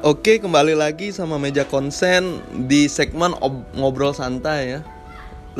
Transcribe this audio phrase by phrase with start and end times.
[0.00, 4.80] Oke, kembali lagi sama meja konsen di segmen ob- ngobrol santai ya.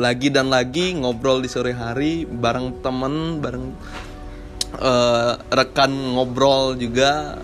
[0.01, 3.69] Lagi dan lagi ngobrol di sore hari bareng temen, bareng
[4.81, 7.37] eh, rekan ngobrol juga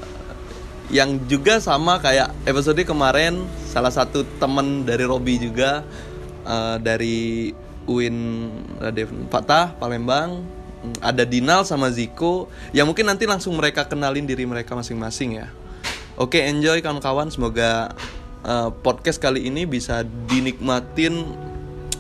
[0.90, 5.86] yang juga sama kayak episode kemarin salah satu temen dari Robi juga
[6.50, 7.54] eh, dari
[7.86, 8.18] UIN
[8.82, 10.42] Raden Fatah Palembang
[11.06, 15.54] ada Dinal sama Ziko yang mungkin nanti langsung mereka kenalin diri mereka masing-masing ya.
[16.18, 17.30] Oke, enjoy kawan-kawan.
[17.30, 17.94] Semoga
[18.42, 21.30] uh, podcast kali ini bisa dinikmatin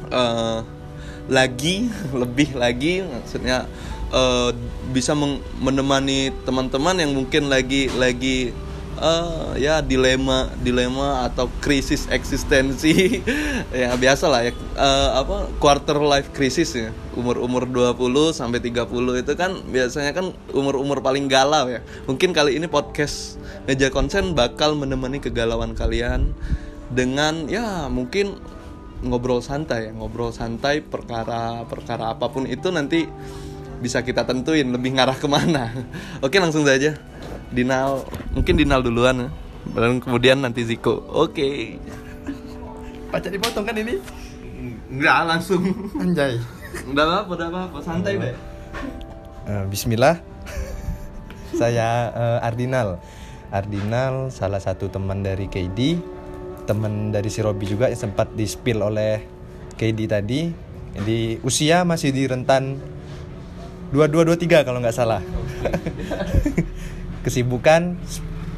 [0.09, 0.65] uh,
[1.29, 1.93] lagi,
[2.25, 3.05] lebih lagi.
[3.05, 3.69] Maksudnya
[4.09, 4.49] uh,
[4.89, 5.13] bisa
[5.61, 8.57] menemani teman-teman yang mungkin lagi lagi
[8.97, 13.21] uh, ya dilema, dilema atau krisis eksistensi.
[13.85, 14.51] ya biasa lah ya.
[14.77, 16.89] Uh, apa quarter life crisis ya.
[17.17, 21.81] Umur-umur 20 sampai 30 itu kan biasanya kan umur-umur paling galau ya.
[22.05, 26.33] Mungkin kali ini podcast Meja Konsen bakal menemani kegalauan kalian
[26.93, 28.39] dengan ya mungkin
[29.03, 33.05] ngobrol santai ya, ngobrol santai perkara-perkara apa pun itu nanti
[33.77, 35.69] bisa kita tentuin lebih ngarah ke mana.
[36.25, 36.97] Oke langsung saja.
[37.51, 38.03] Dinal,
[38.35, 39.29] mungkin Dinal duluan ya.
[39.75, 41.03] Dan kemudian nanti Ziko.
[41.11, 41.75] Oke.
[43.11, 43.99] Pacar dipotong kan ini?
[44.91, 45.63] Enggak langsung.
[45.99, 46.39] Anjay.
[46.87, 48.31] Enggak apa-apa, enggak apa-apa, santai, Be.
[49.47, 50.19] Eh, Bismillah.
[51.55, 52.99] Saya eh, Ardinal.
[53.47, 55.95] Ardinal salah satu teman dari KD,
[56.67, 59.23] teman dari si Robi juga yang sempat di spill oleh
[59.79, 60.41] KD tadi.
[60.99, 62.75] Jadi usia masih di rentan
[63.95, 65.23] 2223 kalau nggak salah.
[67.27, 67.99] Kesibukan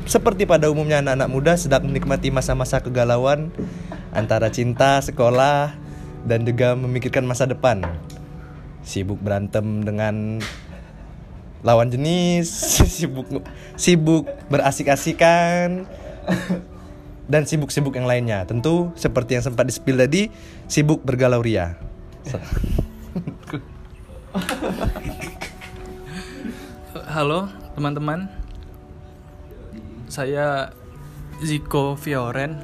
[0.06, 3.50] seperti pada umumnya anak-anak muda sedang menikmati masa-masa kegalauan
[4.14, 5.74] antara cinta, sekolah,
[6.30, 7.82] dan juga memikirkan masa depan.
[8.86, 10.38] Sibuk berantem dengan
[11.66, 12.46] lawan jenis,
[13.02, 13.42] sibuk
[13.74, 15.90] sibuk berasik-asikan
[17.26, 18.46] dan sibuk-sibuk yang lainnya.
[18.46, 20.30] Tentu seperti yang sempat di-spill tadi,
[20.70, 21.74] sibuk bergalau ria.
[27.10, 28.39] Halo teman-teman
[30.10, 30.74] Saya
[31.40, 32.58] Ziko Fioren.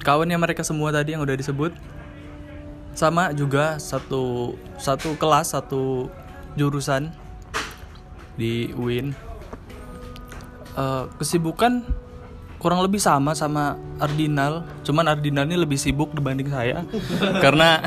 [0.00, 1.74] Kawannya mereka semua tadi yang udah disebut.
[2.96, 6.08] Sama juga satu satu kelas, satu
[6.56, 7.12] jurusan
[8.40, 9.12] di UIN
[10.76, 11.80] Eh, Kesibukan
[12.60, 14.68] kurang lebih sama sama Ardinal.
[14.84, 16.84] Cuman Ardinal ini lebih sibuk dibanding saya.
[17.44, 17.80] Karena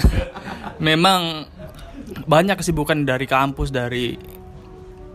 [0.81, 1.45] memang
[2.25, 4.17] banyak kesibukan dari kampus, dari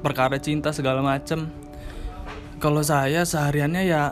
[0.07, 1.51] perkara cinta segala macem
[2.59, 4.03] kalau saya sehariannya ya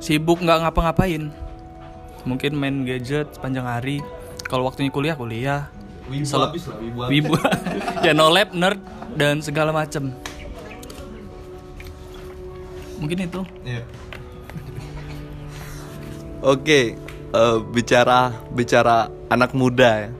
[0.00, 1.32] sibuk nggak ngapa-ngapain.
[2.24, 4.00] Mungkin main gadget sepanjang hari.
[4.48, 5.60] Kalau waktunya kuliah kuliah.
[6.04, 7.32] Wibu Seleb- habis lah, wibu wibu
[8.04, 8.76] ya no lab nerd
[9.16, 10.12] dan segala macem.
[13.00, 13.40] Mungkin itu.
[13.64, 13.82] Iya.
[16.44, 17.00] Oke,
[17.32, 20.10] eh, bicara bicara anak muda ya.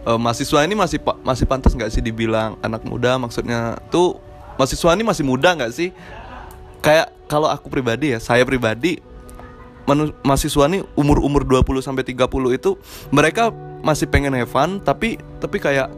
[0.00, 3.14] Eh, mahasiswa ini masih masih pantas nggak sih dibilang anak muda?
[3.14, 4.18] Maksudnya tuh
[4.60, 5.88] mahasiswa ini masih muda nggak sih?
[6.84, 9.00] Kayak kalau aku pribadi ya, saya pribadi
[10.20, 12.76] mahasiswa ini umur-umur 20 sampai 30 itu
[13.10, 13.48] mereka
[13.80, 15.88] masih pengen have fun tapi tapi kayak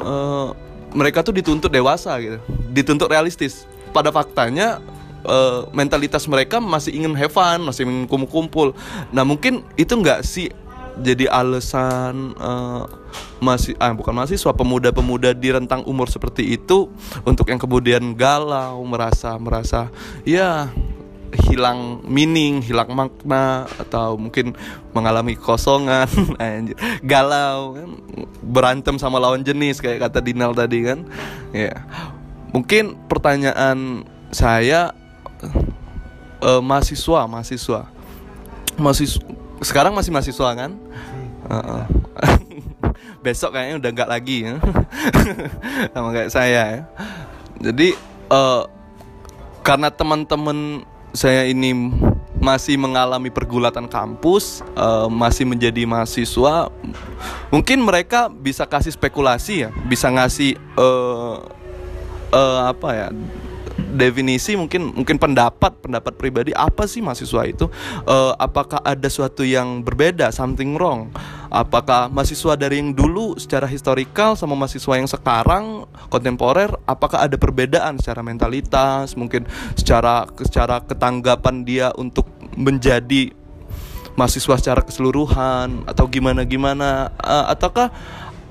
[0.00, 0.48] eh,
[0.94, 2.38] mereka tuh dituntut dewasa gitu.
[2.70, 3.66] Dituntut realistis.
[3.90, 4.78] Pada faktanya
[5.26, 8.72] eh, mentalitas mereka masih ingin have fun, masih ingin kumpul-kumpul.
[9.10, 10.48] Nah, mungkin itu nggak sih
[11.00, 12.84] jadi alasan eh,
[13.38, 16.90] masih ah bukan mahasiswa pemuda-pemuda di rentang umur seperti itu
[17.22, 19.88] untuk yang kemudian galau merasa merasa
[20.26, 20.68] ya
[21.28, 24.56] hilang meaning, hilang makna atau mungkin
[24.96, 26.08] mengalami kosongan,
[27.04, 27.90] galau, kan?
[28.40, 31.04] berantem sama lawan jenis kayak kata Dinal tadi kan,
[31.52, 31.84] ya.
[32.48, 34.96] Mungkin pertanyaan saya
[36.40, 37.80] eh, mahasiswa, mahasiswa,
[38.80, 39.22] mahasiswa,
[39.62, 40.70] sekarang masih mahasiswa kan?
[41.48, 41.84] Heeh.
[43.24, 44.54] Besok kayaknya udah nggak lagi ya,
[45.92, 46.82] sama kayak saya ya.
[47.58, 47.98] Jadi
[48.30, 48.62] eh,
[49.66, 51.74] karena teman-teman saya ini
[52.38, 56.70] masih mengalami pergulatan kampus, eh, masih menjadi mahasiswa,
[57.50, 61.36] mungkin mereka bisa kasih spekulasi ya, bisa ngasih eh,
[62.32, 63.08] eh, apa ya
[63.78, 67.70] definisi mungkin mungkin pendapat pendapat pribadi apa sih mahasiswa itu?
[68.04, 71.14] Eh, apakah ada suatu yang berbeda something wrong?
[71.48, 77.96] Apakah mahasiswa dari yang dulu secara historikal sama mahasiswa yang sekarang kontemporer apakah ada perbedaan
[77.96, 83.32] secara mentalitas mungkin secara secara ketanggapan dia untuk menjadi
[84.18, 87.92] mahasiswa secara keseluruhan atau gimana gimana Eh, ataukah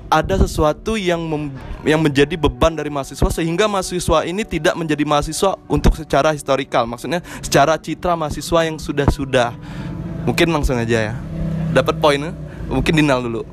[0.08, 1.52] ada sesuatu yang mem-
[1.84, 7.20] yang menjadi beban dari mahasiswa sehingga mahasiswa ini tidak menjadi mahasiswa untuk secara historikal maksudnya
[7.44, 9.52] secara citra mahasiswa yang sudah-sudah
[10.24, 11.14] mungkin langsung aja ya.
[11.72, 12.32] Dapat poinnya
[12.68, 13.44] mungkin Dinal dulu.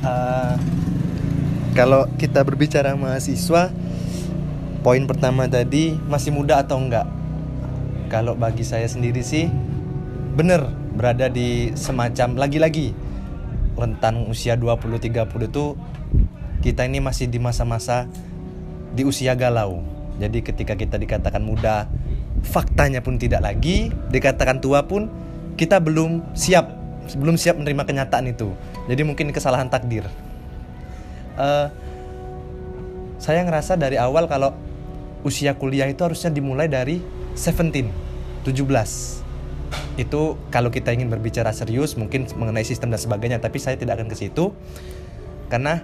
[0.00, 0.54] Eh,
[1.76, 3.68] kalau kita berbicara mahasiswa,
[4.80, 7.04] poin pertama tadi masih muda atau enggak?
[8.08, 9.48] Kalau bagi saya sendiri sih
[10.34, 10.64] bener
[10.96, 13.09] berada di semacam lagi-lagi
[13.80, 15.64] rentan usia 20-30 itu
[16.60, 18.04] kita ini masih di masa-masa
[18.92, 19.80] di usia galau.
[20.20, 21.88] Jadi ketika kita dikatakan muda,
[22.44, 25.08] faktanya pun tidak lagi, dikatakan tua pun
[25.56, 26.76] kita belum siap
[27.16, 28.52] belum siap menerima kenyataan itu.
[28.86, 30.04] Jadi mungkin kesalahan takdir.
[31.40, 31.66] Eh,
[33.16, 34.52] saya ngerasa dari awal kalau
[35.24, 37.00] usia kuliah itu harusnya dimulai dari
[37.36, 37.88] 17,
[38.44, 39.29] 17.
[39.94, 44.08] Itu kalau kita ingin berbicara serius mungkin mengenai sistem dan sebagainya, tapi saya tidak akan
[44.10, 44.54] ke situ.
[45.50, 45.82] Karena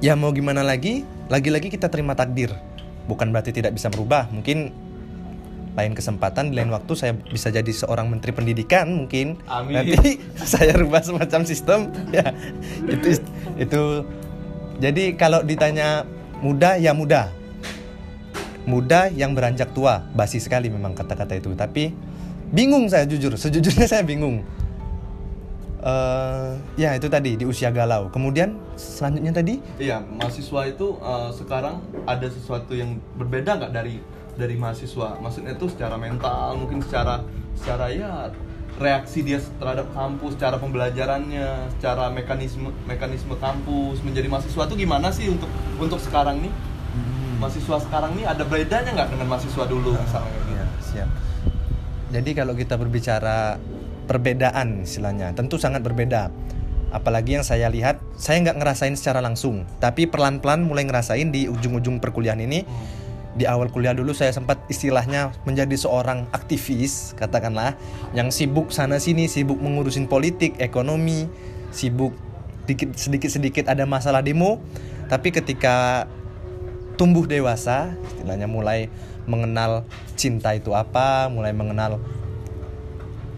[0.00, 2.52] ya mau gimana lagi, lagi-lagi kita terima takdir.
[3.08, 4.72] Bukan berarti tidak bisa berubah, mungkin
[5.78, 9.38] lain kesempatan di lain waktu saya bisa jadi seorang menteri pendidikan mungkin.
[9.46, 9.80] Amin.
[9.80, 11.80] nanti saya rubah semacam sistem.
[12.14, 12.34] Ya
[12.90, 13.22] itu
[13.60, 13.82] itu.
[14.80, 16.08] Jadi kalau ditanya
[16.42, 17.30] muda ya muda.
[18.66, 20.04] Muda yang beranjak tua.
[20.12, 21.54] Basi sekali memang kata-kata itu.
[21.54, 21.94] Tapi
[22.50, 24.42] bingung saya jujur sejujurnya saya bingung
[25.80, 31.80] Eh, ya itu tadi di usia galau kemudian selanjutnya tadi Iya, mahasiswa itu uh, sekarang
[32.04, 33.96] ada sesuatu yang berbeda nggak dari
[34.36, 35.16] dari mahasiswa?
[35.24, 37.24] Maksudnya itu secara mental, mungkin secara
[37.56, 38.28] secara ya
[38.76, 45.32] reaksi dia terhadap kampus, cara pembelajarannya, secara mekanisme mekanisme kampus menjadi mahasiswa itu gimana sih
[45.32, 45.48] untuk
[45.80, 46.52] untuk sekarang nih?
[47.40, 50.28] Mahasiswa sekarang nih ada bedanya nggak dengan mahasiswa dulu misalnya?
[50.28, 50.60] kayak gitu?
[50.60, 51.08] Ya, siap.
[52.10, 53.56] Jadi kalau kita berbicara
[54.10, 56.34] perbedaan istilahnya, tentu sangat berbeda.
[56.90, 62.02] Apalagi yang saya lihat, saya nggak ngerasain secara langsung, tapi pelan-pelan mulai ngerasain di ujung-ujung
[62.02, 62.66] perkuliahan ini.
[63.30, 67.78] Di awal kuliah dulu saya sempat istilahnya menjadi seorang aktivis, katakanlah,
[68.10, 71.30] yang sibuk sana sini, sibuk mengurusin politik, ekonomi,
[71.70, 72.10] sibuk
[72.66, 74.58] dikit sedikit sedikit ada masalah demo.
[75.06, 76.10] Tapi ketika
[76.98, 78.90] tumbuh dewasa, istilahnya mulai
[79.30, 79.86] mengenal
[80.18, 82.02] cinta itu apa, mulai mengenal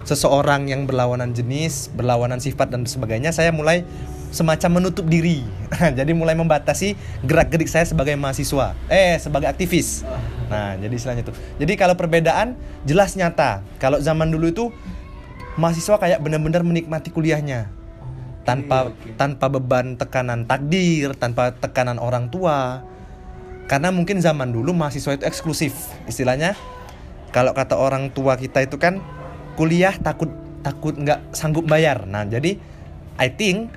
[0.03, 3.87] seseorang yang berlawanan jenis, berlawanan sifat dan sebagainya, saya mulai
[4.33, 5.45] semacam menutup diri.
[5.99, 10.03] jadi mulai membatasi gerak-gerik saya sebagai mahasiswa, eh sebagai aktivis.
[10.49, 11.35] Nah, jadi istilahnya itu.
[11.61, 12.57] Jadi kalau perbedaan
[12.89, 13.63] jelas nyata.
[13.79, 14.65] Kalau zaman dulu itu
[15.61, 17.69] mahasiswa kayak benar-benar menikmati kuliahnya.
[18.43, 19.15] Tanpa oke.
[19.15, 22.83] tanpa beban tekanan takdir, tanpa tekanan orang tua.
[23.71, 25.73] Karena mungkin zaman dulu mahasiswa itu eksklusif.
[26.05, 26.59] Istilahnya
[27.33, 29.01] kalau kata orang tua kita itu kan
[29.57, 30.29] kuliah takut
[30.61, 32.05] takut nggak sanggup bayar.
[32.05, 32.61] Nah, jadi
[33.17, 33.73] I think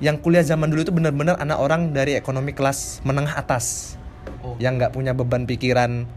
[0.00, 3.96] yang kuliah zaman dulu itu benar-benar anak orang dari ekonomi kelas menengah atas
[4.40, 4.56] Oh.
[4.56, 6.08] yang nggak punya beban pikiran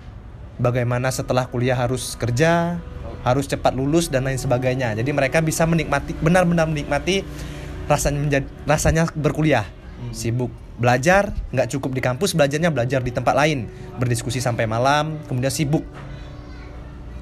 [0.56, 2.80] bagaimana setelah kuliah harus kerja,
[3.24, 4.96] harus cepat lulus dan lain sebagainya.
[4.96, 7.24] Jadi mereka bisa menikmati benar-benar menikmati
[7.88, 9.68] rasanya menjadi rasanya berkuliah.
[10.12, 13.70] Sibuk belajar, nggak cukup di kampus, belajarnya belajar di tempat lain,
[14.02, 15.86] berdiskusi sampai malam, kemudian sibuk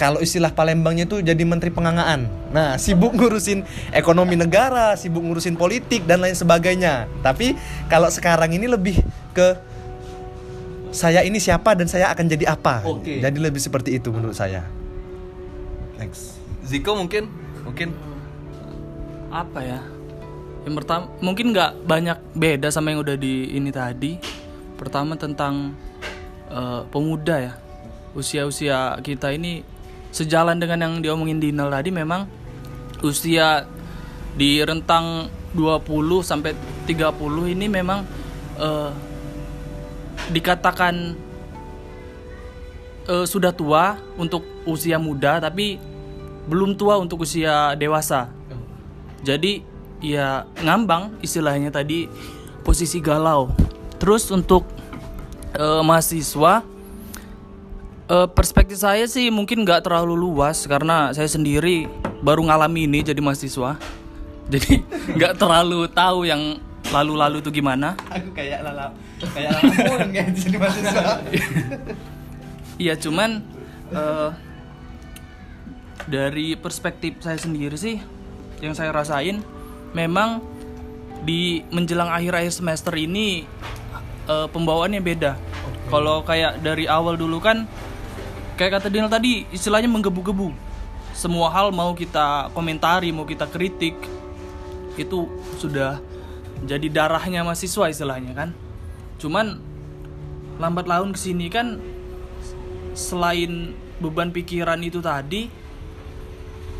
[0.01, 2.25] kalau istilah Palembangnya itu jadi menteri pengangaan.
[2.49, 3.61] Nah, sibuk ngurusin
[3.93, 7.05] ekonomi negara, sibuk ngurusin politik dan lain sebagainya.
[7.21, 7.53] Tapi
[7.85, 8.97] kalau sekarang ini lebih
[9.37, 9.61] ke
[10.89, 12.81] saya ini siapa dan saya akan jadi apa.
[12.81, 13.21] Oke.
[13.21, 14.65] Jadi lebih seperti itu menurut saya.
[16.01, 16.41] Next.
[16.65, 17.29] Ziko mungkin
[17.61, 17.93] mungkin
[19.29, 19.79] apa ya
[20.61, 24.21] yang pertama mungkin nggak banyak beda sama yang udah di ini tadi.
[24.77, 25.73] Pertama tentang
[26.49, 27.53] eh, pemuda ya.
[28.13, 29.65] Usia-usia kita ini
[30.11, 32.27] sejalan dengan yang diomongin Dinal tadi memang
[33.01, 33.65] usia
[34.35, 35.87] di rentang 20
[36.21, 36.53] sampai
[36.85, 38.05] 30 ini memang
[38.61, 38.91] eh,
[40.29, 41.17] dikatakan
[43.09, 45.81] eh, sudah tua untuk usia muda tapi
[46.45, 48.29] belum tua untuk usia dewasa.
[49.21, 49.70] Jadi
[50.01, 52.09] ya ngambang istilahnya tadi
[52.65, 53.53] posisi galau.
[54.01, 54.65] Terus untuk
[55.55, 56.65] eh, mahasiswa
[58.09, 61.85] eh, perspektif saya sih mungkin nggak terlalu luas karena saya sendiri
[62.25, 63.77] baru ngalami ini jadi mahasiswa.
[64.51, 64.83] Jadi
[65.15, 66.59] nggak terlalu tahu yang
[66.91, 67.95] lalu-lalu itu gimana.
[68.11, 68.91] Aku kayak lala
[69.23, 71.13] kayak lala kayak jadi mahasiswa.
[72.81, 73.45] Iya cuman
[73.93, 74.29] eh,
[76.09, 78.01] dari perspektif saya sendiri sih
[78.59, 79.45] yang saya rasain
[79.91, 80.43] memang
[81.21, 83.45] di menjelang akhir-akhir semester ini
[84.27, 85.37] eh, pembawaannya beda.
[85.91, 87.67] Kalau kayak dari awal dulu kan
[88.55, 90.53] kayak kata Daniel tadi istilahnya menggebu-gebu.
[91.11, 93.93] Semua hal mau kita komentari, mau kita kritik
[94.99, 95.27] itu
[95.59, 95.99] sudah
[96.65, 98.49] jadi darahnya mahasiswa istilahnya kan
[99.17, 99.57] cuman
[100.61, 101.81] lambat laun ke sini kan
[102.93, 105.49] selain beban pikiran itu tadi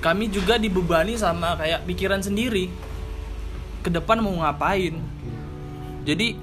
[0.02, 2.70] kami juga dibebani sama kayak pikiran sendiri
[3.82, 4.98] ke depan mau ngapain.
[6.06, 6.38] Jadi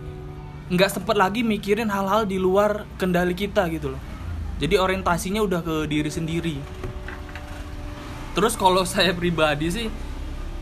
[0.69, 4.03] nggak sempet lagi mikirin hal-hal di luar kendali kita gitu loh.
[4.59, 6.57] Jadi orientasinya udah ke diri sendiri.
[8.35, 9.89] Terus kalau saya pribadi sih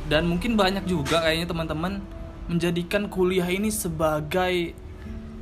[0.07, 1.93] dan mungkin banyak juga kayaknya teman-teman
[2.47, 4.77] menjadikan kuliah ini sebagai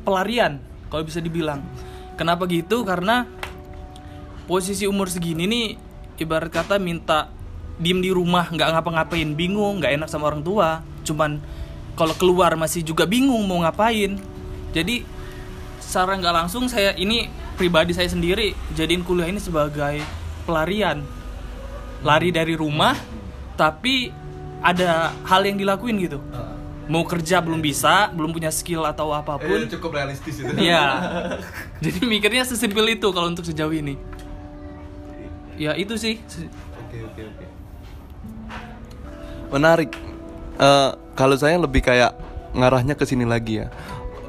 [0.07, 1.61] pelarian kalau bisa dibilang.
[2.14, 2.87] Kenapa gitu?
[2.87, 3.26] Karena
[4.47, 5.67] posisi umur segini nih
[6.21, 7.33] ibarat kata minta
[7.75, 11.38] diem di rumah nggak ngapa-ngapain bingung nggak enak sama orang tua cuman
[11.94, 14.18] kalau keluar masih juga bingung mau ngapain
[14.75, 15.06] jadi
[15.78, 20.02] secara nggak langsung saya ini pribadi saya sendiri jadiin kuliah ini sebagai
[20.49, 21.06] pelarian
[22.02, 22.99] lari dari rumah
[23.54, 24.11] tapi
[24.64, 26.18] ada hal yang dilakuin gitu
[26.84, 30.84] mau kerja belum bisa belum punya skill atau apa pun cukup realistis itu Iya.
[31.84, 33.96] Jadi mikirnya sesimpel itu kalau untuk sejauh ini.
[35.56, 36.20] Ya itu sih.
[36.84, 37.44] Oke oke oke.
[39.49, 39.92] Menarik.
[40.54, 42.14] Eh, kalau saya lebih kayak
[42.54, 43.68] ngarahnya ke sini lagi ya.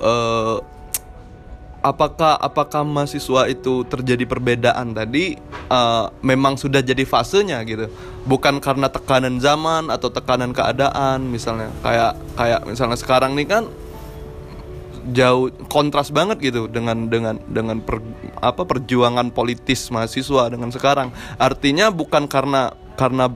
[0.02, 0.58] Eh,
[1.86, 5.38] apakah apakah mahasiswa itu terjadi perbedaan tadi?
[5.66, 7.90] eh, memang sudah jadi fasenya gitu.
[8.26, 11.70] Bukan karena tekanan zaman atau tekanan keadaan misalnya.
[11.82, 13.64] Kayak kayak misalnya sekarang nih kan
[15.14, 18.02] jauh kontras banget gitu dengan dengan dengan per,
[18.42, 23.30] apa perjuangan politis mahasiswa dengan sekarang artinya bukan karena karena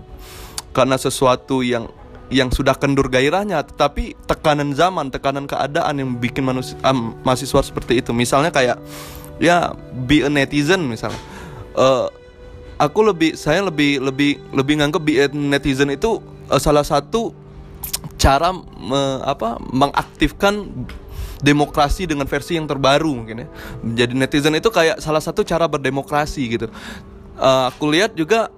[0.74, 1.86] karena sesuatu yang
[2.30, 8.02] yang sudah kendur gairahnya tetapi tekanan zaman tekanan keadaan yang bikin manusia am, mahasiswa seperti
[8.02, 8.78] itu misalnya kayak
[9.42, 9.74] ya
[10.06, 11.18] be a netizen misalnya
[11.80, 12.08] Eh,
[12.76, 16.20] aku lebih saya lebih lebih lebih nganggep be a netizen itu
[16.52, 17.32] eh, salah satu
[18.20, 20.68] cara me- apa mengaktifkan
[21.40, 23.48] demokrasi dengan versi yang terbaru mungkin ya.
[23.80, 26.68] Menjadi netizen itu kayak salah satu cara berdemokrasi gitu.
[27.40, 28.52] Eh, aku lihat juga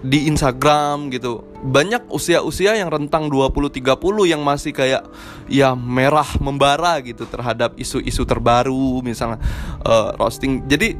[0.00, 1.44] di Instagram gitu.
[1.60, 5.04] Banyak usia-usia yang rentang 20 30 yang masih kayak
[5.46, 9.40] ya merah membara gitu terhadap isu-isu terbaru misalnya
[9.84, 10.64] eh, roasting.
[10.64, 10.96] Jadi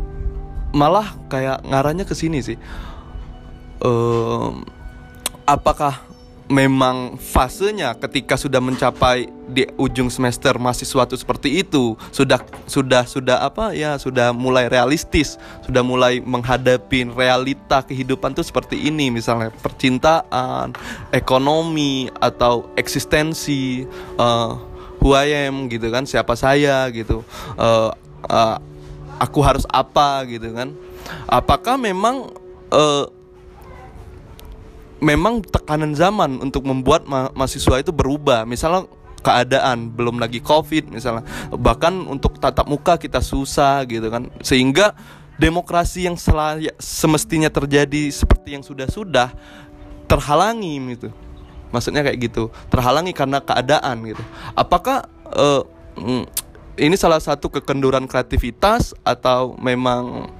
[0.71, 2.59] malah kayak ngarahnya ke sini sih.
[3.81, 4.63] Em,
[5.49, 6.05] apakah
[6.51, 13.39] memang fasenya ketika sudah mencapai di ujung semester mahasiswa itu seperti itu sudah sudah sudah
[13.47, 20.75] apa ya sudah mulai realistis sudah mulai menghadapi realita kehidupan tuh seperti ini misalnya percintaan
[21.15, 23.87] ekonomi atau eksistensi
[24.19, 24.53] eh,
[25.01, 27.23] who I am gitu kan siapa saya gitu
[27.61, 27.91] Eh,
[28.31, 28.57] eh,
[29.21, 30.73] aku harus apa gitu kan.
[31.29, 32.31] Apakah memang
[32.73, 33.05] eh,
[35.01, 38.45] memang tekanan zaman untuk membuat ma- mahasiswa itu berubah.
[38.45, 38.87] Misalnya
[39.21, 41.25] keadaan belum lagi covid misalnya.
[41.53, 44.29] Bahkan untuk tatap muka kita susah gitu kan.
[44.41, 44.97] Sehingga
[45.41, 49.33] demokrasi yang selaya- semestinya terjadi seperti yang sudah-sudah
[50.09, 51.09] terhalangi gitu.
[51.73, 52.53] Maksudnya kayak gitu.
[52.69, 54.23] Terhalangi karena keadaan gitu.
[54.53, 55.09] Apakah
[55.97, 56.25] mm,
[56.81, 60.33] ini salah satu kekenduran kreativitas atau memang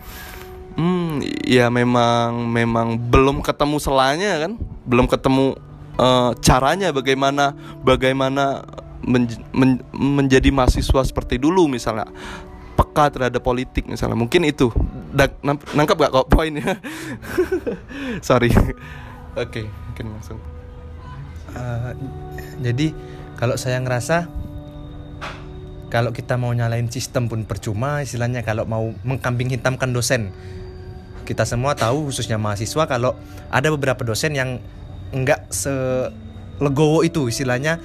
[0.81, 4.57] Hmm, ya memang memang belum ketemu selanya kan,
[4.89, 5.61] belum ketemu
[6.01, 7.53] eh, caranya bagaimana
[7.85, 8.65] bagaimana
[9.05, 12.09] menj- men- menjadi mahasiswa seperti dulu misalnya.
[12.81, 14.17] Peka terhadap politik misalnya.
[14.17, 14.73] Mungkin itu.
[15.13, 16.81] Da- nam- nangkap gak kok poinnya?
[18.25, 18.49] Sorry.
[19.37, 20.41] Oke mungkin langsung.
[21.53, 21.93] Eh,
[22.65, 22.97] jadi
[23.37, 24.33] kalau saya ngerasa
[25.93, 30.33] kalau kita mau nyalain sistem pun percuma istilahnya kalau mau mengkambing hitamkan dosen
[31.31, 33.15] kita semua tahu khususnya mahasiswa kalau
[33.55, 34.59] ada beberapa dosen yang
[35.15, 37.79] enggak selegowo itu istilahnya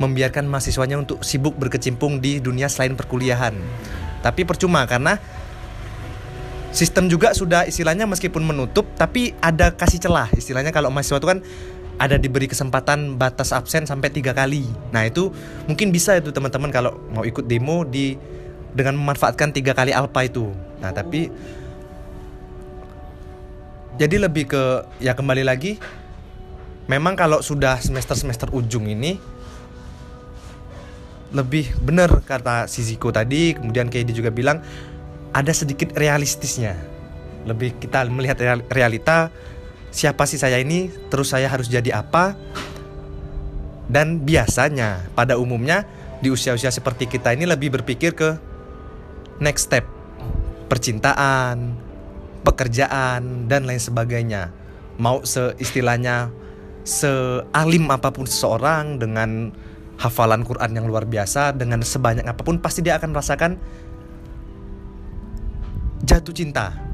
[0.00, 3.52] membiarkan mahasiswanya untuk sibuk berkecimpung di dunia selain perkuliahan.
[4.24, 5.20] Tapi percuma karena
[6.72, 10.32] sistem juga sudah istilahnya meskipun menutup tapi ada kasih celah.
[10.32, 11.44] Istilahnya kalau mahasiswa itu kan
[11.96, 14.64] ada diberi kesempatan batas absen sampai tiga kali.
[14.92, 15.32] Nah itu
[15.68, 18.16] mungkin bisa itu teman-teman kalau mau ikut demo di
[18.76, 20.52] dengan memanfaatkan tiga kali alpa itu.
[20.80, 21.32] Nah tapi
[23.96, 24.62] jadi lebih ke
[25.00, 25.80] ya kembali lagi
[26.86, 29.18] memang kalau sudah semester-semester ujung ini
[31.34, 34.62] lebih benar kata si Ziko tadi kemudian Kaidi juga bilang
[35.36, 36.78] ada sedikit realistisnya.
[37.44, 39.28] Lebih kita melihat real- realita
[39.92, 42.32] siapa sih saya ini terus saya harus jadi apa?
[43.86, 45.84] Dan biasanya pada umumnya
[46.24, 48.34] di usia-usia seperti kita ini lebih berpikir ke
[49.38, 49.84] next step
[50.66, 51.85] percintaan
[52.46, 54.54] pekerjaan dan lain sebagainya.
[55.02, 56.30] Mau seistilahnya
[56.86, 59.50] sealim apa pun seseorang dengan
[59.98, 63.58] hafalan Quran yang luar biasa dengan sebanyak apa pun pasti dia akan merasakan
[66.06, 66.85] jatuh cinta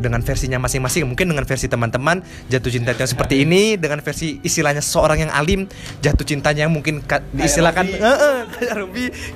[0.00, 1.04] dengan versinya masing-masing.
[1.04, 5.68] Mungkin dengan versi teman-teman jatuh cinta yang seperti ini dengan versi istilahnya seorang yang alim
[6.00, 7.84] jatuh cintanya yang mungkin ka- diistilahkan.
[7.86, 8.76] Eh, eh, kayak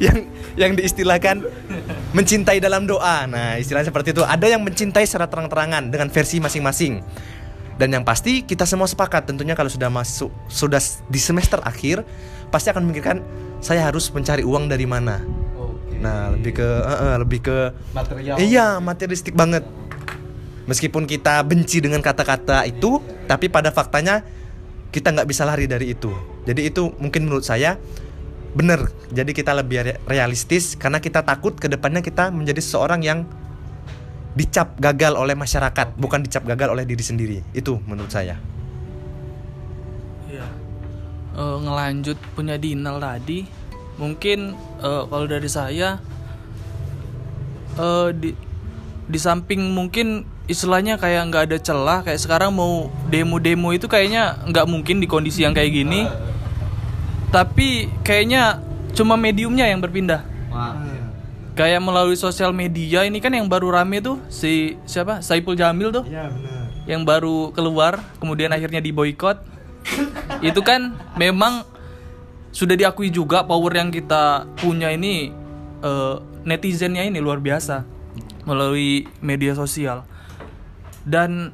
[0.00, 0.16] yang
[0.56, 1.44] yang diistilahkan
[2.16, 3.28] mencintai dalam doa.
[3.28, 4.24] Nah istilahnya seperti itu.
[4.24, 7.04] Ada yang mencintai secara terang-terangan dengan versi masing-masing.
[7.74, 10.78] Dan yang pasti kita semua sepakat tentunya kalau sudah masuk sudah
[11.10, 12.06] di semester akhir
[12.54, 13.18] pasti akan memikirkan
[13.58, 15.18] saya harus mencari uang dari mana?
[15.98, 17.56] Nah lebih ke eh, eh, lebih ke
[17.90, 18.36] material.
[18.38, 19.66] Iya, materialistik banget.
[20.64, 24.24] Meskipun kita benci dengan kata-kata itu, tapi pada faktanya
[24.88, 26.08] kita nggak bisa lari dari itu.
[26.48, 27.76] Jadi itu mungkin menurut saya
[28.54, 28.88] benar.
[29.10, 33.28] Jadi kita lebih re- realistis karena kita takut ke depannya kita menjadi seseorang yang
[34.34, 37.38] dicap gagal oleh masyarakat, bukan dicap gagal oleh diri sendiri.
[37.52, 38.40] Itu menurut saya.
[40.30, 40.46] Iya.
[41.34, 43.44] Eh, ngelanjut punya Dinal tadi,
[43.98, 45.98] mungkin eh, kalau dari saya
[47.76, 48.30] eh, di
[49.04, 54.66] di samping mungkin istilahnya kayak nggak ada celah kayak sekarang mau demo-demo itu kayaknya nggak
[54.68, 56.04] mungkin di kondisi yang kayak gini.
[57.32, 58.62] Tapi kayaknya
[58.94, 60.22] cuma mediumnya yang berpindah.
[61.54, 66.02] Kayak melalui sosial media ini kan yang baru rame tuh si siapa Saipul Jamil tuh
[66.02, 66.66] Iya benar.
[66.84, 69.38] yang baru keluar kemudian akhirnya diboykot
[70.42, 71.62] itu kan memang
[72.50, 75.30] sudah diakui juga power yang kita punya ini
[75.78, 77.86] eh, netizennya ini luar biasa
[78.42, 80.02] melalui media sosial
[81.04, 81.52] dan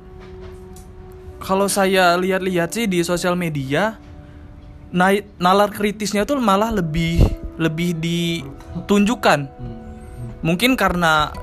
[1.42, 3.98] kalau saya lihat-lihat sih di sosial media
[4.94, 7.22] naik nalar kritisnya tuh malah lebih
[7.58, 9.50] lebih ditunjukkan.
[10.40, 11.34] Mungkin karena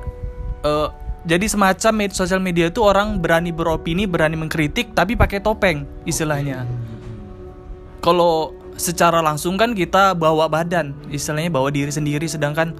[0.63, 0.89] eh,
[1.27, 6.63] jadi semacam med sosial media itu orang berani beropini berani mengkritik tapi pakai topeng istilahnya.
[7.99, 12.29] Kalau secara langsung kan kita bawa badan istilahnya bawa diri sendiri.
[12.29, 12.77] Sedangkan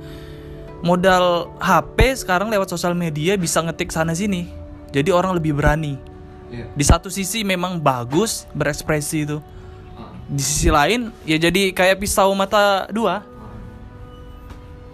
[0.85, 5.99] modal HP sekarang lewat sosial media bisa ngetik sana sini jadi orang lebih berani.
[6.47, 9.37] Di satu sisi memang bagus berekspresi itu.
[10.27, 13.23] Di sisi lain ya jadi kayak pisau mata dua.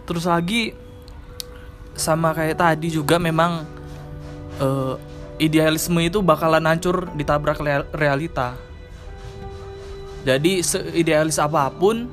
[0.09, 0.73] Terus lagi
[1.93, 3.69] sama kayak tadi juga memang
[4.57, 4.95] eh,
[5.37, 8.57] idealisme itu bakalan hancur ditabrak rea- realita.
[10.25, 12.09] Jadi seidealis apa pun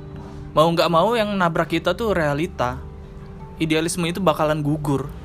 [0.52, 2.76] mau nggak mau yang nabrak kita tuh realita.
[3.60, 5.19] Idealisme itu bakalan gugur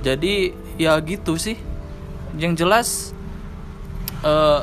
[0.00, 1.56] jadi ya gitu sih.
[2.38, 2.88] Yang jelas
[4.22, 4.60] eh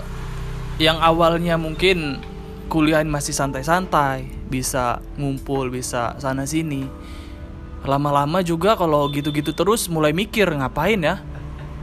[0.77, 2.21] yang awalnya mungkin
[2.69, 6.85] kuliah masih santai-santai bisa ngumpul bisa sana sini
[7.87, 11.23] lama-lama juga kalau gitu-gitu terus mulai mikir ngapain ya?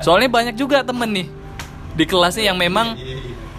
[0.02, 1.28] Soalnya banyak juga temen nih
[1.94, 2.98] di kelasnya yang memang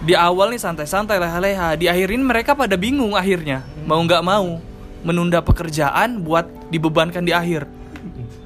[0.06, 1.74] di awal nih santai-santai leha-leha.
[1.74, 4.62] Di akhirin mereka pada bingung akhirnya mau nggak mau
[5.02, 7.75] menunda pekerjaan buat dibebankan di akhir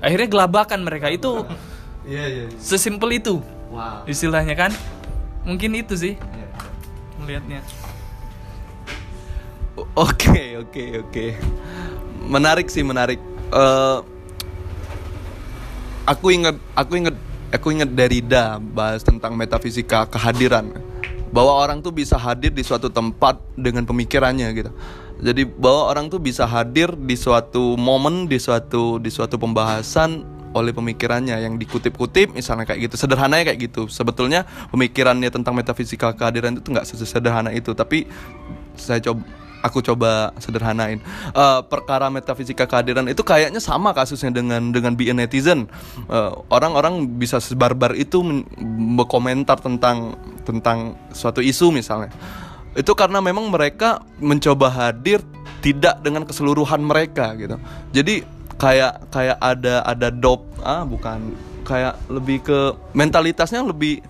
[0.01, 1.45] akhirnya gelabakan mereka itu
[2.05, 2.45] Iya iya.
[2.57, 3.39] sesimpel itu
[3.71, 4.03] Wow.
[4.11, 4.75] istilahnya kan
[5.47, 6.15] mungkin itu sih
[7.23, 7.63] melihatnya
[9.97, 11.27] Oke oke oke.
[12.29, 13.17] Menarik sih menarik.
[13.51, 13.99] Eh,
[16.05, 17.17] aku ingat aku ingat
[17.51, 20.69] aku ingat Derrida bahas tentang metafisika kehadiran.
[21.31, 24.71] Bahwa orang tuh bisa hadir di suatu tempat dengan pemikirannya gitu.
[25.21, 30.75] Jadi bahwa orang tuh bisa hadir di suatu momen, di suatu di suatu pembahasan oleh
[30.75, 32.95] pemikirannya yang dikutip-kutip misalnya kayak gitu.
[32.99, 33.87] Sederhananya kayak gitu.
[33.87, 37.71] Sebetulnya pemikirannya tentang metafisika kehadiran itu nggak sesederhana itu.
[37.77, 38.09] Tapi
[38.75, 39.23] saya coba
[39.61, 40.99] aku coba sederhanain.
[41.37, 45.69] Eh, perkara metafisika kehadiran itu kayaknya sama kasusnya dengan dengan be netizen.
[46.09, 48.49] Eh, orang-orang bisa sebarbar itu men-
[48.97, 52.11] berkomentar tentang tentang suatu isu misalnya
[52.79, 55.19] itu karena memang mereka mencoba hadir
[55.59, 57.59] tidak dengan keseluruhan mereka gitu.
[57.91, 58.23] Jadi
[58.57, 61.35] kayak kayak ada ada dop ah bukan.
[61.67, 62.59] Kayak lebih ke
[62.95, 64.03] mentalitasnya lebih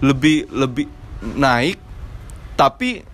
[0.00, 0.86] lebih lebih
[1.36, 1.76] naik.
[2.56, 3.04] Tapi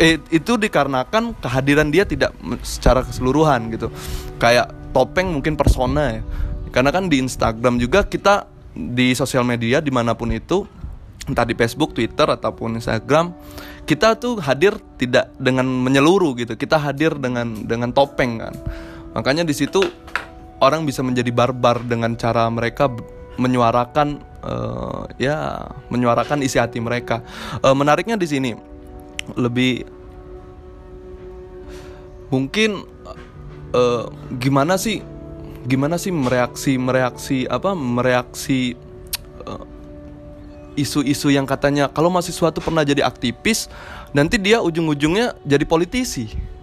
[0.00, 2.32] eh, itu dikarenakan kehadiran dia tidak
[2.64, 3.92] secara keseluruhan gitu.
[4.40, 6.22] Kayak topeng mungkin persona ya.
[6.72, 10.68] Karena kan di Instagram juga kita di sosial media di mana pun itu
[11.26, 13.34] entah di Facebook, Twitter ataupun Instagram
[13.86, 16.58] kita tuh hadir tidak dengan menyeluruh gitu.
[16.58, 18.54] Kita hadir dengan dengan topeng kan.
[19.14, 19.80] Makanya di situ
[20.58, 22.90] orang bisa menjadi barbar dengan cara mereka
[23.38, 27.22] menyuarakan eh, ya menyuarakan isi hati mereka.
[27.62, 28.50] Eh, menariknya di sini
[29.38, 29.86] lebih
[32.34, 32.82] mungkin
[33.70, 34.04] eh,
[34.42, 34.98] gimana sih
[35.66, 38.85] gimana sih mereaksi mereaksi apa mereaksi
[40.76, 43.66] isu-isu yang katanya kalau mahasiswa tuh pernah jadi aktivis,
[44.12, 46.56] nanti dia ujung-ujungnya jadi politisi.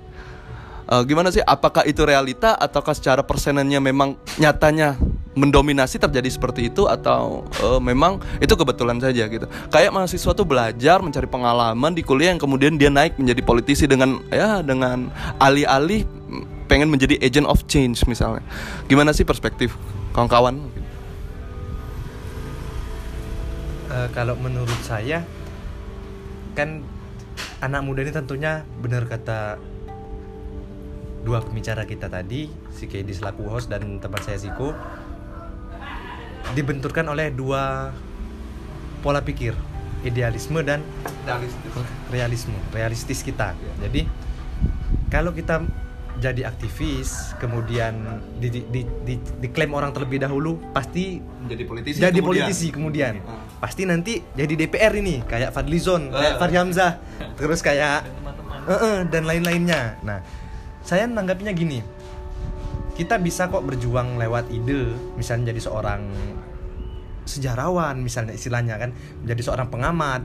[0.83, 1.39] Eh, gimana sih?
[1.41, 4.99] Apakah itu realita ataukah secara persenannya memang nyatanya
[5.33, 9.47] mendominasi terjadi seperti itu atau eh, memang itu kebetulan saja gitu?
[9.71, 14.19] Kayak mahasiswa tuh belajar mencari pengalaman di kuliah yang kemudian dia naik menjadi politisi dengan
[14.27, 15.07] ya dengan
[15.39, 18.43] alih-alih mm, pengen menjadi agent of change misalnya.
[18.91, 19.73] Gimana sih perspektif
[20.11, 20.82] kawan-kawan?
[23.93, 25.21] Eh, kalau menurut saya
[26.57, 26.81] kan
[27.61, 29.61] anak muda ini tentunya benar kata
[31.21, 34.73] dua pembicara kita tadi si Kedi selaku host dan teman saya Ziko
[36.57, 37.93] dibenturkan oleh dua
[39.05, 39.53] pola pikir
[40.01, 40.81] idealisme dan
[42.09, 42.57] realisme.
[42.73, 43.53] realistis kita.
[43.77, 44.09] Jadi
[45.13, 45.61] kalau kita
[46.23, 47.99] jadi aktivis kemudian
[48.33, 51.97] di, di, di, di- diklaim orang terlebih dahulu pasti Menjadi politisi.
[51.97, 52.23] jadi kemudian.
[52.47, 53.43] politisi kemudian Ah.
[53.59, 56.39] pasti nanti jadi DPR ini kayak Fadlizon kayak Ah.
[56.39, 56.91] Fahri Hamzah
[57.37, 58.07] terus kayak
[58.63, 60.23] Eh, eh, dan lain-lainnya nah
[60.79, 61.83] saya menanggapinya gini
[62.93, 66.01] kita bisa kok berjuang lewat ide misalnya jadi seorang
[67.23, 70.23] sejarawan misalnya istilahnya kan menjadi seorang pengamat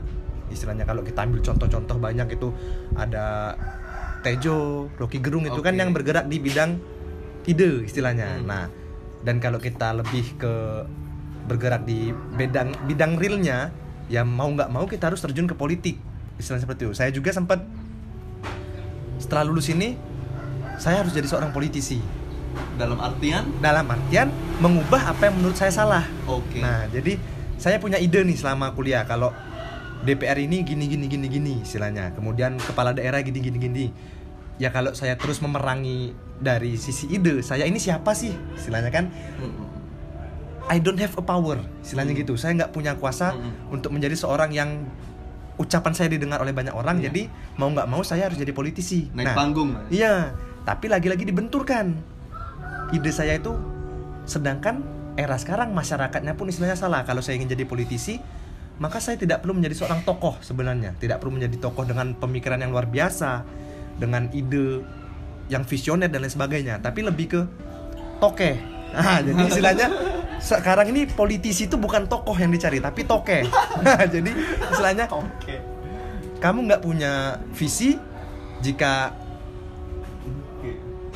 [0.49, 2.49] istilahnya kalau kita ambil contoh-contoh banyak itu
[2.93, 3.55] ada
[4.19, 5.79] Tejo, Rocky Gerung itu kan Oke.
[5.79, 6.79] yang bergerak di bidang
[7.47, 8.39] ide istilahnya.
[8.39, 8.47] Hmm.
[8.47, 8.65] Nah,
[9.23, 10.53] dan kalau kita lebih ke
[11.49, 13.71] bergerak di bidang bidang realnya,
[14.11, 15.97] ya mau nggak mau kita harus terjun ke politik
[16.39, 16.93] istilahnya seperti itu.
[16.95, 17.63] Saya juga sempat
[19.19, 19.99] setelah lulus ini
[20.79, 21.99] saya harus jadi seorang politisi
[22.79, 24.31] Dalam artian dalam artian
[24.63, 26.07] mengubah apa yang menurut saya salah.
[26.25, 26.63] Oke.
[26.63, 27.19] Nah, jadi
[27.59, 29.35] saya punya ide nih selama kuliah kalau
[29.99, 32.15] DPR ini gini gini gini gini istilahnya.
[32.15, 33.85] Kemudian kepala daerah gini gini gini.
[34.59, 39.07] Ya kalau saya terus memerangi dari sisi ide, saya ini siapa sih istilahnya kan?
[40.69, 42.21] I don't have a power istilahnya Hmm.
[42.23, 42.33] gitu.
[42.35, 43.73] Saya nggak punya kuasa Hmm.
[43.73, 44.85] untuk menjadi seorang yang
[45.57, 47.01] ucapan saya didengar oleh banyak orang.
[47.01, 47.09] Iya.
[47.11, 47.21] Jadi
[47.57, 49.09] mau nggak mau saya harus jadi politisi.
[49.11, 49.75] naik panggung.
[49.89, 50.31] Iya,
[50.63, 51.97] tapi lagi-lagi dibenturkan.
[52.91, 53.51] Ide saya itu
[54.23, 54.79] sedangkan
[55.17, 57.03] era sekarang masyarakatnya pun istilahnya salah.
[57.03, 58.21] Kalau saya ingin jadi politisi,
[58.79, 60.95] maka saya tidak perlu menjadi seorang tokoh sebenarnya.
[60.95, 63.43] Tidak perlu menjadi tokoh dengan pemikiran yang luar biasa,
[63.99, 64.81] dengan ide
[65.51, 67.41] yang visioner dan lain sebagainya, tapi lebih ke
[68.23, 68.57] tokeh.
[68.89, 69.85] Nah, jadi istilahnya
[70.41, 73.45] sekarang ini politisi itu bukan tokoh yang dicari, tapi tokeh.
[73.85, 74.33] Nah, jadi
[74.65, 75.05] istilahnya
[76.41, 78.01] kamu nggak punya visi
[78.65, 79.13] jika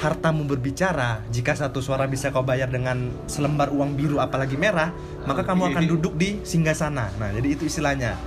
[0.03, 4.91] hartamu berbicara jika satu suara bisa kau bayar dengan selembar uang biru apalagi merah
[5.23, 8.19] maka kamu akan duduk di singgah-sana nah jadi itu istilahnya.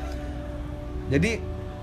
[1.12, 1.38] Jadi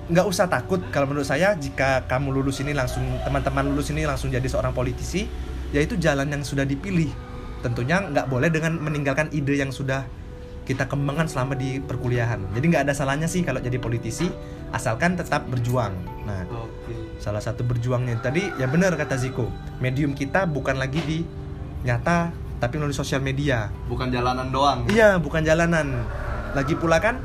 [0.09, 4.27] nggak usah takut kalau menurut saya jika kamu lulus ini langsung teman-teman lulus ini langsung
[4.27, 5.29] jadi seorang politisi
[5.71, 7.13] yaitu jalan yang sudah dipilih.
[7.63, 10.03] Tentunya nggak boleh dengan meninggalkan ide yang sudah
[10.63, 12.39] kita kembangkan selama di perkuliahan.
[12.55, 14.31] Jadi nggak ada salahnya sih kalau jadi politisi
[14.71, 15.91] asalkan tetap berjuang.
[16.23, 17.19] Nah Oke.
[17.19, 19.51] salah satu berjuangnya tadi ya benar kata Ziko
[19.83, 21.19] medium kita bukan lagi di
[21.83, 22.31] nyata
[22.63, 23.67] tapi melalui sosial media.
[23.91, 24.87] Bukan jalanan doang.
[24.87, 26.07] iya bukan jalanan.
[26.55, 27.19] Lagi pula kan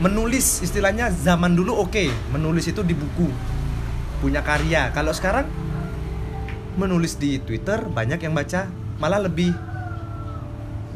[0.00, 3.28] menulis istilahnya zaman dulu oke menulis itu di buku
[4.24, 4.88] punya karya.
[4.96, 5.44] Kalau sekarang
[6.80, 9.50] menulis di Twitter banyak yang baca malah lebih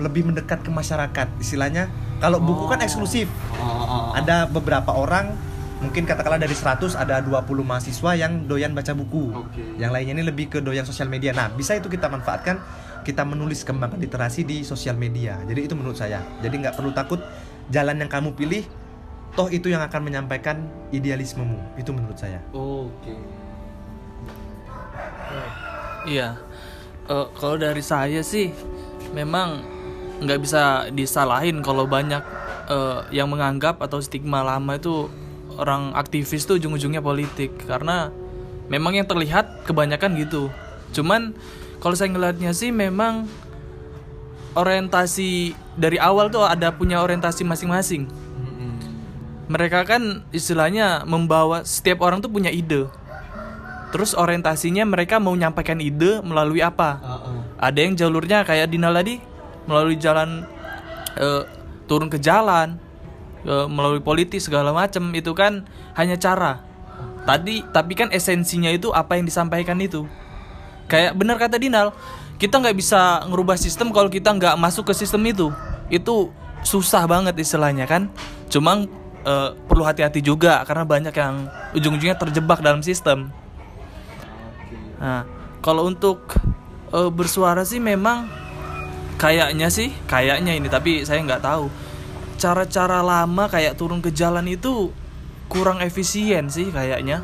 [0.01, 1.89] lebih mendekat ke masyarakat istilahnya
[2.23, 2.87] kalau buku kan Oh.
[2.87, 4.05] eksklusif Oh, oh, oh.
[4.17, 5.37] ada beberapa orang
[5.83, 9.83] mungkin katakanlah dari 100 ada 20 mahasiswa yang doyan baca buku Oke.
[9.83, 12.63] yang lainnya ini lebih ke doyan sosial media nah bisa itu kita manfaatkan
[13.03, 17.19] kita menulis kembangkan literasi di sosial media jadi itu menurut saya jadi nggak perlu takut
[17.67, 18.63] jalan yang kamu pilih
[19.35, 20.63] toh itu yang akan menyampaikan
[20.95, 23.15] idealismemu itu menurut saya Oke.
[26.03, 26.35] Iya.
[27.07, 28.51] Eh, kalau dari saya sih
[29.15, 29.63] memang
[30.23, 30.63] nggak bisa
[30.95, 32.23] disalahin kalau banyak
[32.71, 35.11] eh, yang menganggap atau stigma lama itu
[35.59, 38.09] orang aktivis tuh ujung-ujungnya politik karena
[38.73, 40.49] memang yang terlihat kebanyakan gitu.
[40.97, 41.37] Cuman
[41.83, 43.27] kalau saya ngelihatnya sih memang
[44.53, 48.09] orientasi dari awal tuh ada punya orientasi masing-masing.
[49.53, 52.89] Mereka kan istilahnya membawa setiap orang tuh punya ide.
[53.93, 56.97] Terus orientasinya mereka mau nyampaikan ide melalui apa?
[57.61, 59.21] Ada yang jalurnya kayak Dina tadi
[59.67, 60.47] melalui jalan
[61.19, 61.43] eh,
[61.87, 62.79] turun ke jalan,
[63.45, 65.67] eh, melalui politik segala macam itu kan
[65.99, 66.63] hanya cara.
[67.23, 70.07] Tadi tapi kan esensinya itu apa yang disampaikan itu.
[70.91, 71.95] Kayak benar kata Dinal,
[72.37, 75.47] kita nggak bisa ngerubah sistem kalau kita nggak masuk ke sistem itu.
[75.87, 76.35] Itu
[76.67, 78.11] susah banget istilahnya kan.
[78.51, 78.83] Cuma
[79.23, 81.47] eh, perlu hati-hati juga karena banyak yang
[81.79, 83.31] ujung-ujungnya terjebak dalam sistem.
[84.99, 85.27] Nah,
[85.63, 86.35] kalau untuk
[86.91, 88.42] eh, bersuara sih memang
[89.23, 91.71] kayaknya sih, kayaknya ini tapi saya nggak tahu.
[92.43, 94.91] cara-cara lama kayak turun ke jalan itu
[95.47, 97.23] kurang efisien sih kayaknya.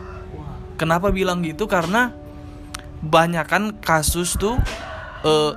[0.79, 1.67] Kenapa bilang gitu?
[1.67, 2.15] Karena
[3.03, 4.55] banyakan kasus tuh
[5.27, 5.53] eh,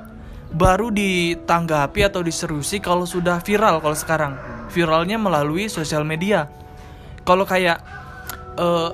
[0.50, 4.34] baru ditanggapi atau diseriusi kalau sudah viral kalau sekarang.
[4.74, 6.50] Viralnya melalui sosial media.
[7.22, 7.86] Kalau kayak
[8.58, 8.90] eh,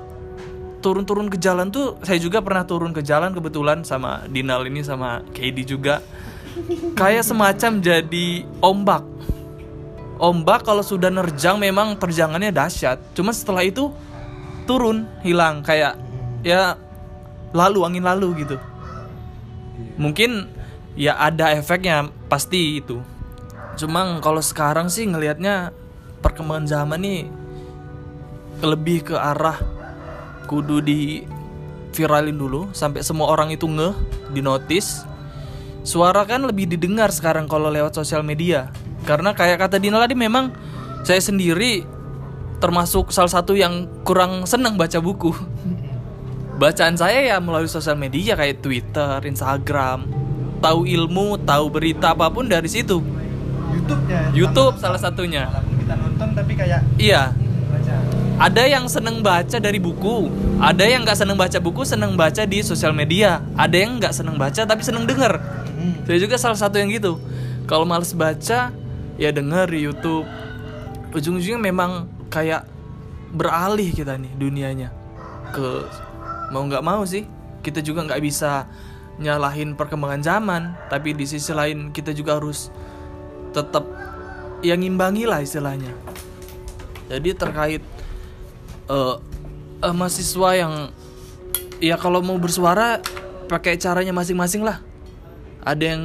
[0.83, 5.23] turun-turun ke jalan tuh saya juga pernah turun ke jalan kebetulan sama Dinal ini sama
[5.31, 6.03] KD juga.
[6.97, 8.27] Kayak semacam jadi
[8.59, 9.03] ombak.
[10.17, 12.97] Ombak kalau sudah nerjang memang terjangannya dahsyat.
[13.13, 13.93] Cuma setelah itu
[14.65, 15.61] turun hilang.
[15.61, 16.01] Kayak
[16.41, 16.75] ya
[17.53, 18.57] lalu angin lalu gitu.
[19.97, 20.49] Mungkin
[20.97, 23.01] ya ada efeknya pasti itu.
[23.77, 25.69] Cuma kalau sekarang sih ngelihatnya
[26.25, 27.21] perkembangan zaman nih
[28.65, 29.61] lebih ke arah
[30.49, 31.21] kudu di
[31.93, 33.93] viralin dulu sampai semua orang itu ngeh
[34.33, 35.05] di notice
[35.87, 38.67] suara kan lebih didengar sekarang kalau lewat sosial media.
[39.07, 40.51] Karena kayak kata Dina tadi memang
[41.07, 41.87] saya sendiri
[42.59, 45.31] termasuk salah satu yang kurang senang baca buku.
[46.61, 50.09] Bacaan saya ya melalui sosial media kayak Twitter, Instagram.
[50.57, 52.97] Tahu ilmu, tahu berita apa pun dari situ.
[53.71, 54.33] YouTube-nya.
[54.33, 55.47] YouTube salah satunya.
[55.53, 57.29] Walaupun kita nonton tapi kayak iya.
[58.37, 62.65] Ada yang seneng baca dari buku ada yang nggak seneng baca buku seneng baca di
[62.65, 63.45] sosial media.
[63.53, 65.37] Ada yang nggak seneng baca tapi seneng denger.
[65.77, 66.01] Hmm.
[66.09, 67.21] saya juga salah satu yang gitu.
[67.69, 68.73] Kalau males baca
[69.21, 70.25] ya denger di YouTube.
[71.13, 72.65] Ujung-ujungnya memang kayak
[73.37, 74.89] beralih kita nih dunianya.
[75.53, 75.85] Ke
[76.49, 77.29] mau nggak mau sih
[77.61, 78.65] kita juga nggak bisa
[79.21, 80.73] nyalahin perkembangan zaman.
[80.89, 82.73] Tapi di sisi lain kita juga harus
[83.53, 83.85] tetap
[84.65, 85.93] yang ngimbangi lah istilahnya.
[87.13, 87.85] Jadi terkait
[88.87, 89.15] eh
[89.83, 90.73] eh, mahasiswa yang
[91.77, 93.03] ya kalau mau bersuara
[93.47, 94.83] pakai caranya masing-masing lah.
[95.63, 96.03] Ada yang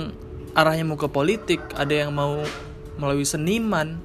[0.52, 2.42] arahnya mau ke politik ada yang mau
[3.00, 3.98] melalui seniman.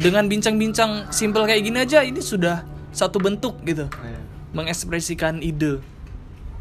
[0.00, 3.84] Dengan bincang-bincang simpel kayak gini aja ini sudah satu bentuk gitu.
[4.56, 5.76] Mengekspresikan ide.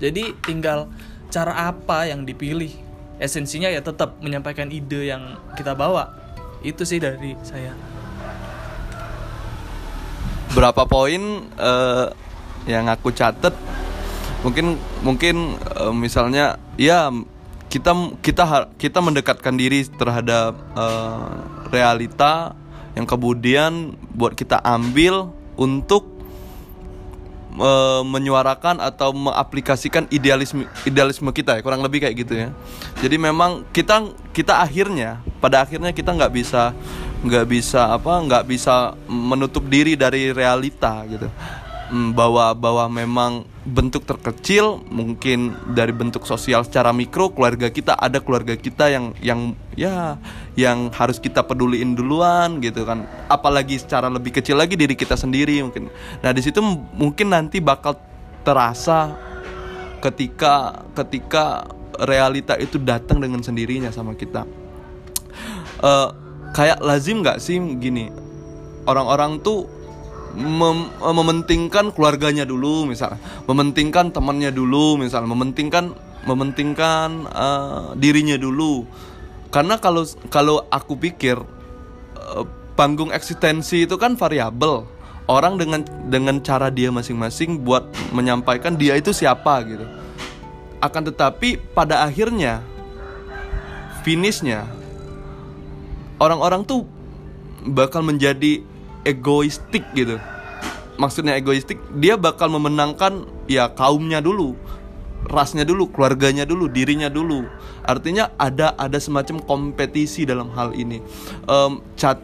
[0.04, 0.92] Jadi tinggal
[1.32, 2.72] cara apa yang dipilih.
[3.20, 6.12] Esensinya ya tetap menyampaikan ide yang kita bawa.
[6.64, 7.72] Itu sih dari saya
[10.54, 12.08] berapa poin eh,
[12.66, 13.54] yang aku catet
[14.42, 17.12] mungkin mungkin eh, misalnya ya
[17.70, 17.94] kita
[18.26, 21.30] kita kita mendekatkan diri terhadap eh,
[21.70, 22.58] realita
[22.98, 26.10] yang kemudian buat kita ambil untuk
[27.60, 32.50] eh, menyuarakan atau mengaplikasikan idealisme idealisme kita ya kurang lebih kayak gitu ya.
[33.06, 36.74] Jadi memang kita kita akhirnya pada akhirnya kita nggak bisa
[37.20, 41.28] nggak bisa apa nggak bisa menutup diri dari realita gitu.
[41.90, 48.22] Hmm, bahwa bahwa memang bentuk terkecil mungkin dari bentuk sosial secara mikro keluarga kita ada
[48.22, 50.22] keluarga kita yang yang ya
[50.54, 53.10] yang harus kita peduliin duluan gitu kan.
[53.26, 55.90] Apalagi secara lebih kecil lagi diri kita sendiri mungkin.
[56.22, 56.62] Nah di situ
[56.94, 57.98] mungkin nanti bakal
[58.46, 59.10] terasa
[60.00, 61.68] ketika ketika
[62.00, 64.46] realita itu datang dengan sendirinya sama kita.
[65.84, 68.10] Eh, kayak lazim nggak sih gini?
[68.90, 69.70] Orang-orang tuh
[70.38, 73.18] mem- mementingkan keluarganya dulu misal
[73.50, 75.94] mementingkan temannya dulu misal mementingkan
[76.26, 78.86] mementingkan eh, dirinya dulu.
[79.50, 81.38] Karena kalau kalau aku pikir
[82.18, 82.46] eh,
[82.78, 84.88] panggung eksistensi itu kan variabel.
[85.30, 89.86] Orang dengan dengan cara dia masing-masing buat menyampaikan dia itu siapa gitu.
[90.82, 92.66] Akan tetapi pada akhirnya
[94.02, 94.66] finishnya
[96.20, 96.86] orang-orang tuh
[97.66, 98.64] bakal menjadi
[99.08, 100.20] egoistik gitu.
[101.00, 104.60] Maksudnya egoistik, dia bakal memenangkan ya kaumnya dulu,
[105.32, 107.48] rasnya dulu, keluarganya dulu, dirinya dulu.
[107.88, 111.00] Artinya ada ada semacam kompetisi dalam hal ini.
[111.48, 112.20] Em, cat,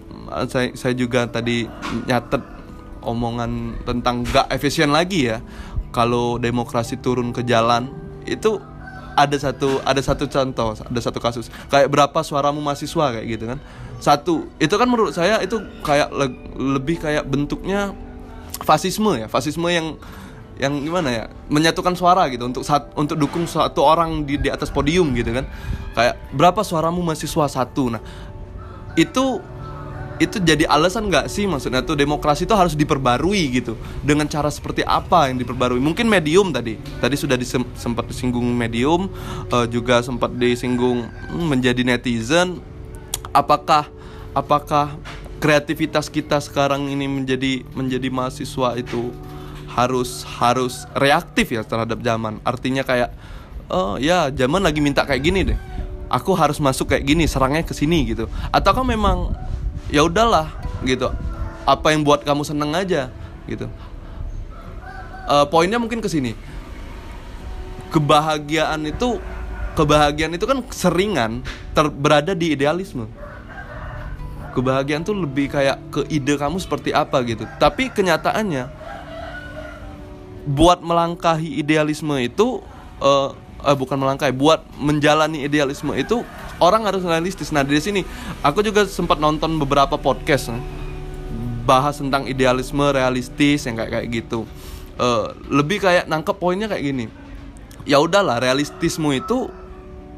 [0.51, 1.63] saya saya juga tadi
[2.03, 2.43] nyatet
[2.99, 5.39] omongan tentang gak efisien lagi ya.
[5.95, 7.87] Kalau demokrasi turun ke jalan
[8.27, 8.59] itu
[9.15, 11.47] ada satu ada satu contoh ada satu kasus.
[11.71, 13.59] Kayak berapa suaramu mahasiswa kayak gitu kan.
[13.97, 16.37] Satu itu kan menurut saya itu kayak le-
[16.77, 17.95] lebih kayak bentuknya
[18.61, 19.31] fasisme ya.
[19.31, 19.95] Fasisme yang
[20.59, 21.23] yang gimana ya?
[21.47, 25.47] Menyatukan suara gitu untuk saat untuk dukung satu orang di di atas podium gitu kan.
[25.95, 27.47] Kayak berapa suaramu mahasiswa?
[27.47, 27.87] Satu.
[27.87, 28.03] Nah
[28.95, 29.39] itu
[30.15, 31.43] itu jadi alasan nggak sih?
[31.43, 33.75] Maksudnya tuh demokrasi itu harus diperbarui gitu.
[33.99, 35.79] Dengan cara seperti apa yang diperbarui?
[35.83, 36.79] Mungkin medium tadi.
[36.79, 39.11] Tadi sudah disem- sempat disinggung medium
[39.51, 42.63] eh, juga sempat disinggung hmm, menjadi netizen.
[43.35, 43.91] Apakah
[44.31, 44.95] apakah
[45.43, 49.11] kreativitas kita sekarang ini menjadi menjadi mahasiswa itu
[49.75, 52.39] harus harus reaktif ya terhadap zaman?
[52.47, 53.11] Artinya kayak
[53.67, 55.59] oh ya zaman lagi minta kayak gini deh.
[56.07, 58.31] Aku harus masuk kayak gini serangnya ke sini gitu.
[58.55, 59.35] Ataukah memang
[59.89, 60.49] ya udahlah
[60.85, 61.11] gitu.
[61.65, 63.09] Apa yang buat kamu seneng aja
[63.49, 63.69] gitu.
[65.25, 66.37] Eh, poinnya mungkin ke sini.
[67.89, 69.17] Kebahagiaan itu
[69.73, 71.41] kebahagiaan itu kan seringan
[71.73, 73.09] ter, berada di idealisme.
[74.53, 77.43] Kebahagiaan tuh lebih kayak ke ide kamu seperti apa gitu.
[77.57, 78.71] Tapi kenyataannya
[80.45, 82.61] buat melangkahi idealisme itu
[83.01, 83.29] eh,
[83.65, 86.21] eh, bukan melangkahi buat menjalani idealisme itu
[86.59, 87.51] orang harus realistis.
[87.51, 88.01] Nah dari sini
[88.41, 90.61] aku juga sempat nonton beberapa podcast eh,
[91.65, 94.47] bahas tentang idealisme realistis yang kayak kayak gitu.
[94.95, 97.05] Eh, lebih kayak nangkep poinnya kayak gini.
[97.85, 99.51] Ya udahlah realistismu itu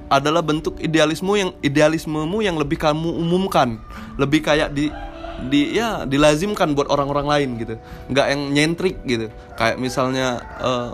[0.08, 3.82] adalah bentuk idealisme yang idealismemu yang lebih kamu umumkan.
[4.16, 4.88] Lebih kayak di
[5.38, 7.76] di ya dilazimkan buat orang-orang lain gitu.
[8.10, 9.28] Nggak yang nyentrik gitu.
[9.60, 10.92] Kayak misalnya eh,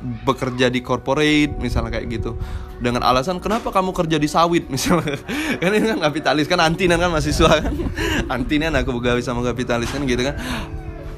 [0.00, 2.36] bekerja di corporate misalnya kayak gitu
[2.82, 4.68] dengan alasan kenapa kamu kerja di sawit?
[4.72, 5.16] Misalnya.
[5.62, 7.72] Kan ini kan kapitalis kan antinan kan mahasiswa kan.
[8.36, 10.36] Antinan aku begawi sama kapitalis kan gitu kan.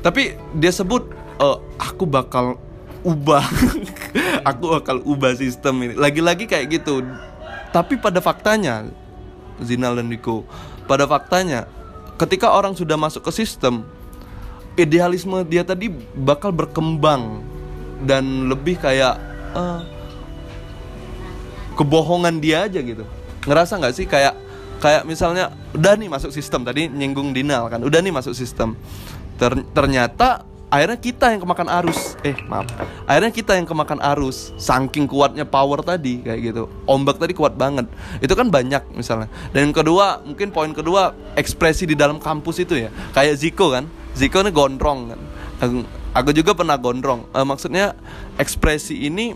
[0.03, 1.11] Tapi dia sebut
[1.43, 2.59] eh, aku bakal
[3.03, 3.45] ubah.
[4.49, 5.93] Aku bakal ubah sistem ini.
[5.93, 7.05] Lagi-lagi kayak gitu.
[7.69, 8.89] Tapi pada faktanya
[9.63, 10.47] Zinal dan Niko
[10.89, 11.69] pada faktanya
[12.17, 13.85] ketika orang sudah masuk ke sistem
[14.79, 17.45] idealisme dia tadi bakal berkembang
[18.07, 19.19] dan lebih kayak
[19.53, 19.81] eh,
[21.79, 23.07] kebohongan dia aja gitu.
[23.47, 24.35] Ngerasa nggak sih kayak
[24.83, 28.75] kayak misalnya udah nih masuk sistem tadi nyinggung Dinal kan udah nih masuk sistem.
[29.39, 32.19] Ter- ternyata akhirnya kita yang kemakan arus.
[32.27, 32.69] Eh maaf.
[33.09, 36.69] Akhirnya kita yang kemakan arus saking kuatnya power tadi kayak gitu.
[36.85, 37.89] Ombak tadi kuat banget.
[38.21, 39.31] Itu kan banyak misalnya.
[39.55, 42.91] Dan yang kedua mungkin poin kedua ekspresi di dalam kampus itu ya.
[43.15, 43.89] Kayak Ziko kan.
[44.19, 45.21] Ziko ini gondrong kan.
[46.15, 47.31] Aku, juga pernah gondrong.
[47.35, 47.95] Eh, maksudnya
[48.39, 49.35] ekspresi ini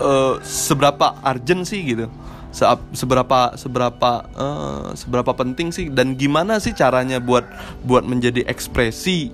[0.00, 2.08] eh, seberapa urgent sih gitu?
[2.50, 5.86] Se- seberapa seberapa eh, seberapa penting sih?
[5.92, 7.46] Dan gimana sih caranya buat
[7.86, 9.30] buat menjadi ekspresi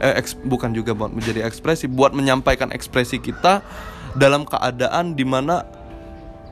[0.00, 3.60] eh, eks- bukan juga buat menjadi ekspresi buat menyampaikan ekspresi kita
[4.16, 5.66] dalam keadaan di mana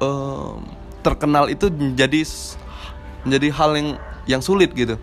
[0.03, 0.53] eh,
[1.01, 2.23] terkenal itu menjadi
[3.25, 3.89] menjadi hal yang
[4.27, 4.99] yang sulit gitu.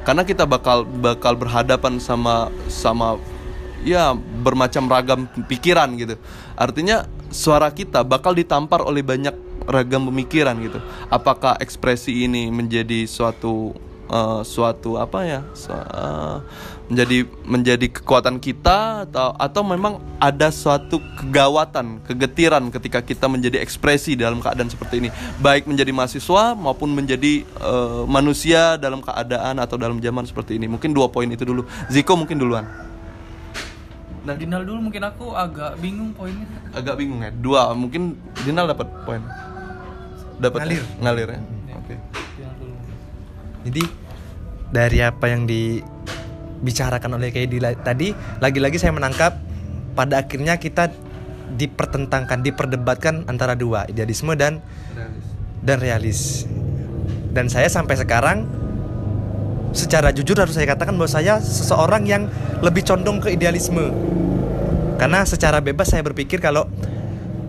[0.00, 3.20] Karena kita bakal bakal berhadapan sama sama
[3.84, 6.16] ya bermacam ragam pikiran gitu.
[6.56, 9.32] Artinya suara kita bakal ditampar oleh banyak
[9.70, 10.82] ragam pemikiran gitu.
[11.08, 13.72] Apakah ekspresi ini menjadi suatu
[14.10, 16.36] eh, suatu apa ya su- eh,
[16.90, 24.18] menjadi menjadi kekuatan kita atau atau memang ada suatu kegawatan kegetiran ketika kita menjadi ekspresi
[24.18, 25.14] dalam keadaan seperti ini?
[25.38, 30.66] Baik menjadi mahasiswa maupun menjadi eh, manusia dalam keadaan atau dalam zaman seperti ini.
[30.66, 31.62] Mungkin dua poin itu dulu.
[31.86, 32.89] Ziko mungkin duluan
[34.20, 36.44] Nah, Dinal dulu mungkin aku agak bingung poinnya.
[36.70, 39.24] agak bingung ya dua mungkin Dinal dapat poin
[40.36, 40.84] dapat Ngalir.
[40.98, 41.40] ngalir ya
[41.74, 41.94] oke
[42.36, 42.74] Dinal dulu.
[43.64, 43.82] Jadi
[44.70, 49.34] dari apa yang dibicarakan oleh Kaidi la- tadi, lagi-lagi saya menangkap
[49.92, 50.92] pada akhirnya kita
[51.50, 54.62] dipertentangkan, diperdebatkan antara dua, idealisme dan
[55.60, 56.46] dan realis.
[57.30, 58.46] Dan saya sampai sekarang
[59.70, 62.22] secara jujur harus saya katakan bahwa saya seseorang yang
[62.60, 63.90] lebih condong ke idealisme.
[64.98, 66.68] Karena secara bebas saya berpikir kalau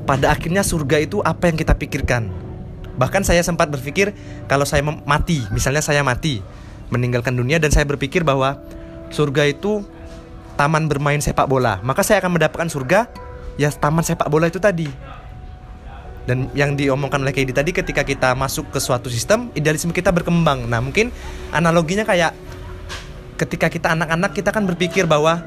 [0.07, 2.31] pada akhirnya surga itu apa yang kita pikirkan.
[2.95, 4.13] Bahkan saya sempat berpikir
[4.45, 6.39] kalau saya mati, misalnya saya mati,
[6.91, 8.59] meninggalkan dunia dan saya berpikir bahwa
[9.11, 9.83] surga itu
[10.55, 13.09] taman bermain sepak bola, maka saya akan mendapatkan surga
[13.55, 14.87] ya taman sepak bola itu tadi.
[16.29, 20.69] Dan yang diomongkan oleh Kaidi tadi ketika kita masuk ke suatu sistem, idealisme kita berkembang.
[20.69, 21.09] Nah, mungkin
[21.49, 22.37] analoginya kayak
[23.41, 25.41] ketika kita anak-anak kita kan berpikir bahwa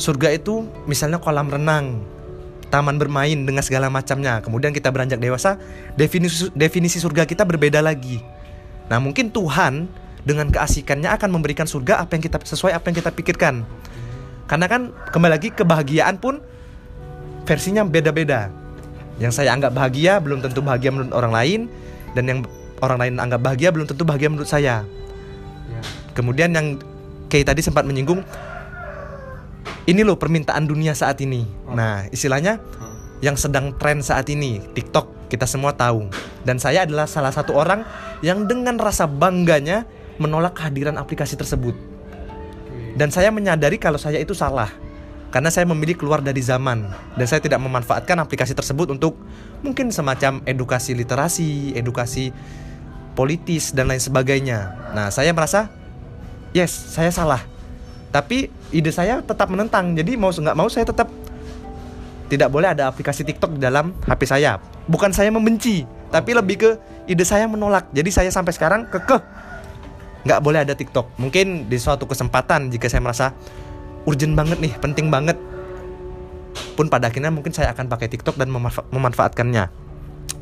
[0.00, 2.00] surga itu misalnya kolam renang,
[2.72, 4.40] taman bermain dengan segala macamnya.
[4.40, 5.60] Kemudian kita beranjak dewasa,
[5.94, 8.24] definisi definisi surga kita berbeda lagi.
[8.88, 9.86] Nah, mungkin Tuhan
[10.24, 13.60] dengan keasikannya akan memberikan surga apa yang kita sesuai apa yang kita pikirkan.
[14.48, 16.40] Karena kan kembali lagi kebahagiaan pun
[17.44, 18.63] versinya beda-beda.
[19.22, 21.60] Yang saya anggap bahagia belum tentu bahagia menurut orang lain
[22.14, 22.38] dan yang
[22.82, 24.82] orang lain anggap bahagia belum tentu bahagia menurut saya.
[26.14, 26.78] Kemudian yang
[27.30, 28.22] kayak tadi sempat menyinggung
[29.84, 31.44] ini loh permintaan dunia saat ini.
[31.68, 32.56] Nah, istilahnya
[33.20, 36.08] yang sedang tren saat ini, TikTok kita semua tahu.
[36.44, 37.84] Dan saya adalah salah satu orang
[38.24, 39.84] yang dengan rasa bangganya
[40.16, 41.76] menolak kehadiran aplikasi tersebut.
[42.94, 44.70] Dan saya menyadari kalau saya itu salah.
[45.34, 46.86] Karena saya memilih keluar dari zaman
[47.18, 49.18] dan saya tidak memanfaatkan aplikasi tersebut untuk
[49.66, 52.30] mungkin semacam edukasi literasi, edukasi
[53.18, 54.78] politis dan lain sebagainya.
[54.94, 55.74] Nah, saya merasa
[56.54, 57.42] yes, saya salah.
[58.14, 59.98] Tapi ide saya tetap menentang.
[59.98, 61.10] Jadi mau nggak mau saya tetap
[62.30, 64.62] tidak boleh ada aplikasi TikTok di dalam HP saya.
[64.86, 65.82] Bukan saya membenci,
[66.14, 66.70] tapi lebih ke
[67.10, 67.90] ide saya menolak.
[67.90, 69.18] Jadi saya sampai sekarang kekeh
[70.30, 71.18] nggak boleh ada TikTok.
[71.18, 73.34] Mungkin di suatu kesempatan jika saya merasa
[74.04, 75.36] urgent banget nih, penting banget,
[76.74, 79.70] pun pada akhirnya mungkin saya akan pakai TikTok dan memanfa- memanfaatkannya.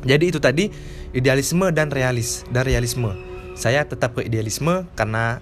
[0.03, 0.67] Jadi itu tadi
[1.15, 3.13] idealisme dan realis dan realisme.
[3.53, 5.39] Saya tetap ke idealisme karena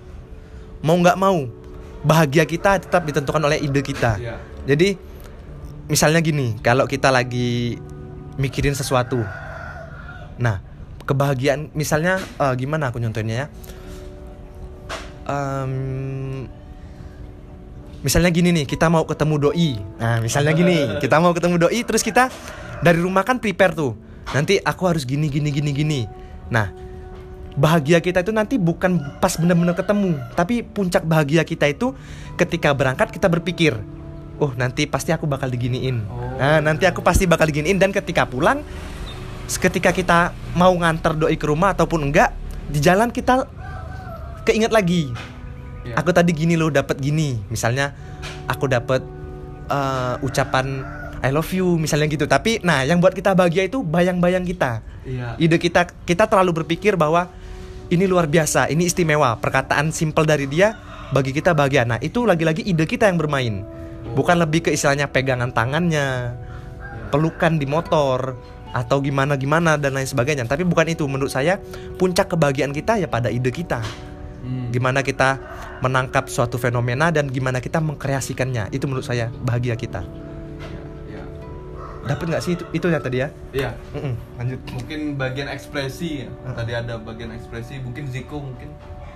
[0.84, 1.48] mau nggak mau
[2.06, 4.20] bahagia kita tetap ditentukan oleh ide kita.
[4.20, 4.36] Iya.
[4.68, 5.00] Jadi
[5.90, 7.80] misalnya gini, kalau kita lagi
[8.38, 9.24] mikirin sesuatu,
[10.38, 10.62] nah
[11.08, 13.48] kebahagiaan misalnya eh, gimana aku nyontoinnya ya?
[15.32, 15.74] Em,
[18.02, 19.78] misalnya gini nih, kita mau ketemu doi.
[19.98, 22.30] Nah, misalnya gini, kita mau ketemu doi, terus kita
[22.82, 23.94] dari rumah kan prepare tuh.
[24.34, 26.02] Nanti aku harus gini, gini, gini, gini.
[26.50, 26.70] Nah,
[27.56, 31.92] bahagia kita itu nanti bukan pas benar-benar ketemu, tapi puncak bahagia kita itu
[32.40, 33.76] ketika berangkat kita berpikir,
[34.40, 36.02] oh nanti pasti aku bakal diginiin.
[36.40, 38.64] Nah, nanti aku pasti bakal diginiin dan ketika pulang,
[39.48, 42.32] ketika kita mau nganter doi ke rumah ataupun enggak,
[42.72, 43.46] di jalan kita
[44.48, 45.12] keinget lagi.
[45.82, 45.96] Iya.
[45.98, 47.42] Aku tadi gini loh, dapat gini.
[47.50, 47.94] Misalnya
[48.46, 49.02] aku dapat
[49.70, 50.86] eh, ucapan
[51.22, 52.26] I love you misalnya gitu.
[52.26, 54.82] Tapi nah, yang buat kita bahagia itu bayang-bayang kita.
[55.06, 55.38] Iya.
[55.38, 57.30] Ide kita kita terlalu berpikir bahwa
[57.94, 59.38] ini luar biasa, ini istimewa.
[59.38, 60.74] Perkataan simple dari dia
[61.14, 61.86] bagi kita bahagia.
[61.86, 63.62] Nah, itu lagi-lagi ide kita yang bermain.
[64.18, 66.36] Bukan lebih ke istilahnya pegangan tangannya,
[67.14, 68.36] pelukan di motor
[68.72, 70.48] atau gimana gimana dan lain sebagainya.
[70.48, 71.60] Tapi bukan itu menurut saya
[72.00, 73.84] puncak kebahagiaan kita ya pada ide kita.
[74.42, 74.74] Hmm.
[74.74, 75.38] Gimana kita
[75.82, 78.70] menangkap suatu fenomena dan gimana kita mengkreasikannya.
[78.70, 80.06] Itu menurut saya bahagia kita.
[81.10, 81.24] Iya.
[82.06, 83.30] Dapat nggak sih itu itu ya tadi ya?
[83.52, 83.72] Iya.
[83.98, 84.60] Mm-mm, lanjut.
[84.78, 86.30] Mungkin bagian ekspresi ya.
[86.54, 88.70] Tadi ada bagian ekspresi, mungkin Ziko mungkin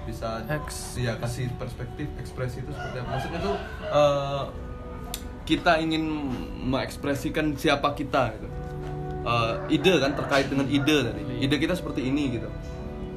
[0.05, 3.09] bisa Eks- ya kasih perspektif ekspresi itu seperti apa.
[3.09, 3.55] Maksudnya tuh
[3.89, 4.43] eh,
[5.45, 6.03] kita ingin
[6.65, 8.47] mengekspresikan siapa kita gitu.
[9.25, 11.21] Eh, ide kan terkait dengan ide tadi.
[11.41, 12.49] Ide kita seperti ini gitu.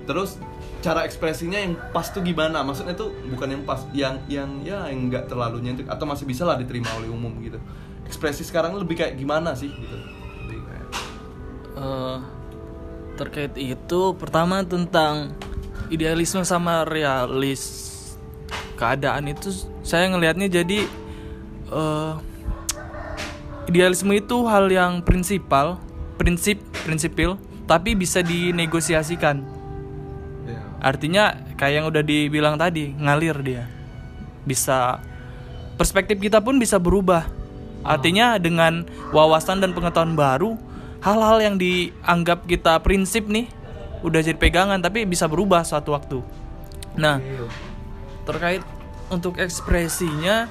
[0.09, 0.40] Terus
[0.79, 2.62] cara ekspresinya yang pas tuh gimana?
[2.62, 6.47] Maksudnya tuh bukan yang pas, yang yang ya yang nggak terlalu nyentik atau masih bisa
[6.47, 7.59] lah diterima oleh umum gitu.
[8.07, 9.97] Ekspresi sekarang lebih kayak gimana sih gitu?
[10.47, 10.87] Lebih kayak
[11.79, 12.16] Eh,
[13.18, 15.35] terkait itu pertama tentang
[15.91, 17.87] idealisme sama realis
[18.79, 19.51] keadaan itu
[19.83, 20.87] saya ngelihatnya jadi
[21.70, 22.12] eh,
[23.66, 25.83] idealisme itu hal yang prinsipal
[26.18, 27.37] prinsip prinsipil
[27.68, 29.58] tapi bisa dinegosiasikan.
[30.79, 33.64] Artinya kayak yang udah dibilang tadi ngalir dia.
[34.47, 35.03] Bisa
[35.79, 37.26] perspektif kita pun bisa berubah.
[37.87, 40.59] Artinya dengan wawasan dan pengetahuan baru
[40.99, 43.47] hal-hal yang dianggap kita prinsip nih
[44.03, 46.18] udah jadi pegangan tapi bisa berubah suatu waktu.
[46.99, 47.22] Nah
[48.26, 48.62] terkait
[49.09, 50.51] untuk ekspresinya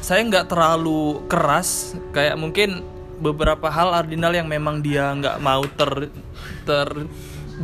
[0.00, 1.98] saya nggak terlalu keras.
[2.14, 2.86] Kayak mungkin
[3.18, 6.14] beberapa hal Ardinal yang memang dia nggak mau ter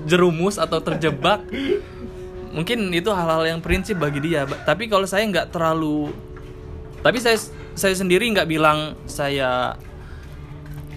[0.06, 1.44] terjerumus atau terjebak
[2.52, 6.12] mungkin itu hal-hal yang prinsip bagi dia tapi kalau saya nggak terlalu
[7.00, 7.40] tapi saya
[7.72, 9.76] saya sendiri nggak bilang saya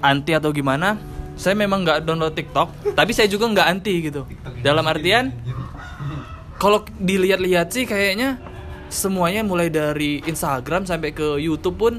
[0.04, 1.00] anti atau gimana
[1.36, 4.28] saya memang nggak download TikTok tapi saya juga nggak anti gitu
[4.60, 5.32] dalam artian
[6.56, 8.40] kalau dilihat-lihat sih kayaknya
[8.88, 11.94] semuanya mulai dari Instagram sampai ke YouTube pun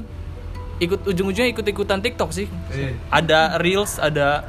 [0.77, 2.47] ikut ujung-ujungnya ikut-ikutan TikTok sih.
[2.69, 2.93] Iya.
[3.09, 4.45] Ada reels, ada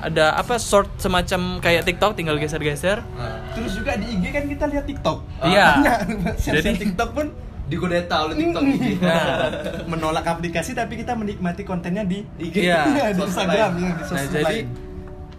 [0.00, 3.04] ada apa short semacam kayak TikTok tinggal geser-geser.
[3.52, 5.18] Terus juga di IG kan kita lihat TikTok.
[5.44, 5.68] Iya.
[6.44, 7.26] Jadi Jadi- TikTok pun
[7.68, 8.92] digodeta oleh TikTok ini.
[9.04, 9.52] Nah,
[9.92, 12.64] menolak aplikasi tapi kita menikmati kontennya di IG.
[12.64, 13.12] Iya.
[13.12, 14.58] di Instagram ya, di nah jadi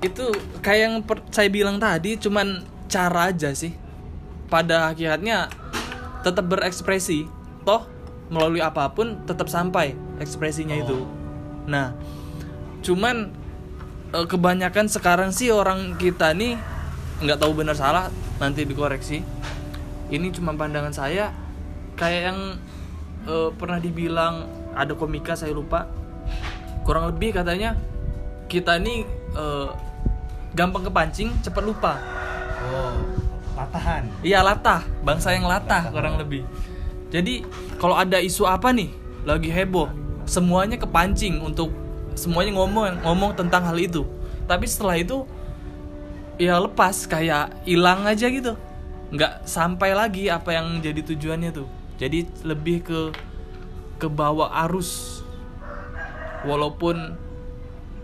[0.01, 0.25] itu
[0.65, 3.73] kayak yang per- saya bilang tadi cuman cara aja sih.
[4.45, 5.49] Pada akhirnya
[6.21, 7.25] tetap berekspresi.
[7.65, 7.85] Toh
[8.31, 11.03] melalui apa pun tetap sampai ekspresinya itu.
[11.67, 11.93] Nah,
[12.81, 13.40] cuman
[14.11, 16.59] eh, kebanyakan sekarang sih orang kita nih
[17.21, 18.09] nggak tahu benar salah
[18.41, 19.21] nanti dikoreksi.
[20.11, 21.31] Ini cuma pandangan saya
[21.95, 22.39] kayak yang
[23.27, 25.87] eh, pernah dibilang ada komika saya lupa
[26.81, 27.77] kurang lebih katanya
[28.49, 29.05] kita nih
[29.37, 29.69] eh,
[30.57, 31.93] gampang kepancing cepat lupa
[32.61, 32.93] Oh.
[33.57, 34.05] Latahan.
[34.21, 36.45] iya latah bangsa yang latah kurang lebih
[37.09, 37.41] jadi
[37.81, 38.93] kalau ada isu apa nih
[39.25, 39.89] lagi heboh
[40.29, 41.73] semuanya kepancing untuk
[42.15, 44.03] semuanya ngomong ngomong tentang hal itu.
[44.45, 45.23] Tapi setelah itu
[46.35, 48.57] ya lepas kayak hilang aja gitu.
[49.11, 51.67] Nggak sampai lagi apa yang jadi tujuannya tuh.
[51.99, 52.99] Jadi lebih ke
[54.01, 55.21] ke bawah arus.
[56.41, 57.15] Walaupun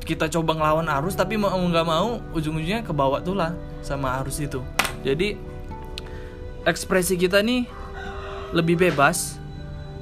[0.05, 3.51] kita coba ngelawan arus tapi mau nggak mau ujung-ujungnya ke bawah tuh lah
[3.83, 4.61] sama arus itu.
[5.03, 5.35] Jadi
[6.63, 7.67] ekspresi kita nih
[8.55, 9.35] lebih bebas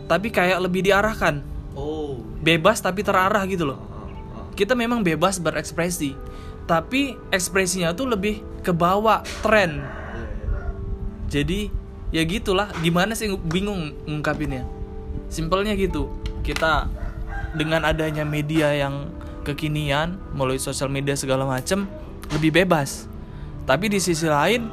[0.06, 1.56] tapi kayak lebih diarahkan.
[1.76, 2.24] Oh.
[2.40, 3.95] bebas tapi terarah gitu loh
[4.56, 6.16] kita memang bebas berekspresi.
[6.66, 9.84] Tapi ekspresinya tuh lebih ke bawah tren.
[11.30, 11.70] Jadi
[12.10, 12.74] ya gitulah.
[12.82, 14.66] Gimana sih bingung ngungkapinnya?
[15.30, 16.10] Simpelnya gitu.
[16.42, 16.90] Kita
[17.54, 19.14] dengan adanya media yang
[19.46, 21.86] kekinian melalui sosial media segala macem
[22.34, 23.06] lebih bebas.
[23.70, 24.66] Tapi di sisi lain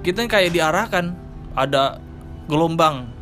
[0.00, 1.12] kita kayak diarahkan
[1.52, 2.00] ada
[2.48, 3.12] gelombang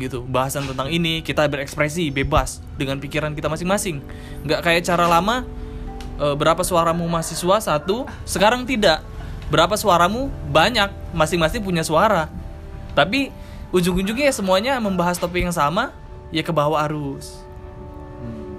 [0.00, 4.00] gitu bahasan tentang ini kita berekspresi bebas dengan pikiran kita masing-masing.
[4.46, 5.42] Nggak kayak cara lama
[6.16, 8.06] e, berapa suaramu mahasiswa satu.
[8.22, 9.02] Sekarang tidak.
[9.50, 10.30] Berapa suaramu?
[10.48, 11.12] Banyak.
[11.12, 12.30] Masing-masing punya suara.
[12.94, 13.34] Tapi
[13.74, 15.90] ujung-ujungnya ya semuanya membahas topik yang sama
[16.30, 17.42] ya ke bawah arus.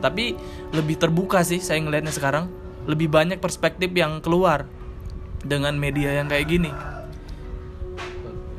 [0.03, 0.36] Tapi
[0.76, 2.51] lebih terbuka sih saya ngelihatnya sekarang.
[2.84, 4.67] Lebih banyak perspektif yang keluar
[5.39, 6.99] dengan media yang kayak gini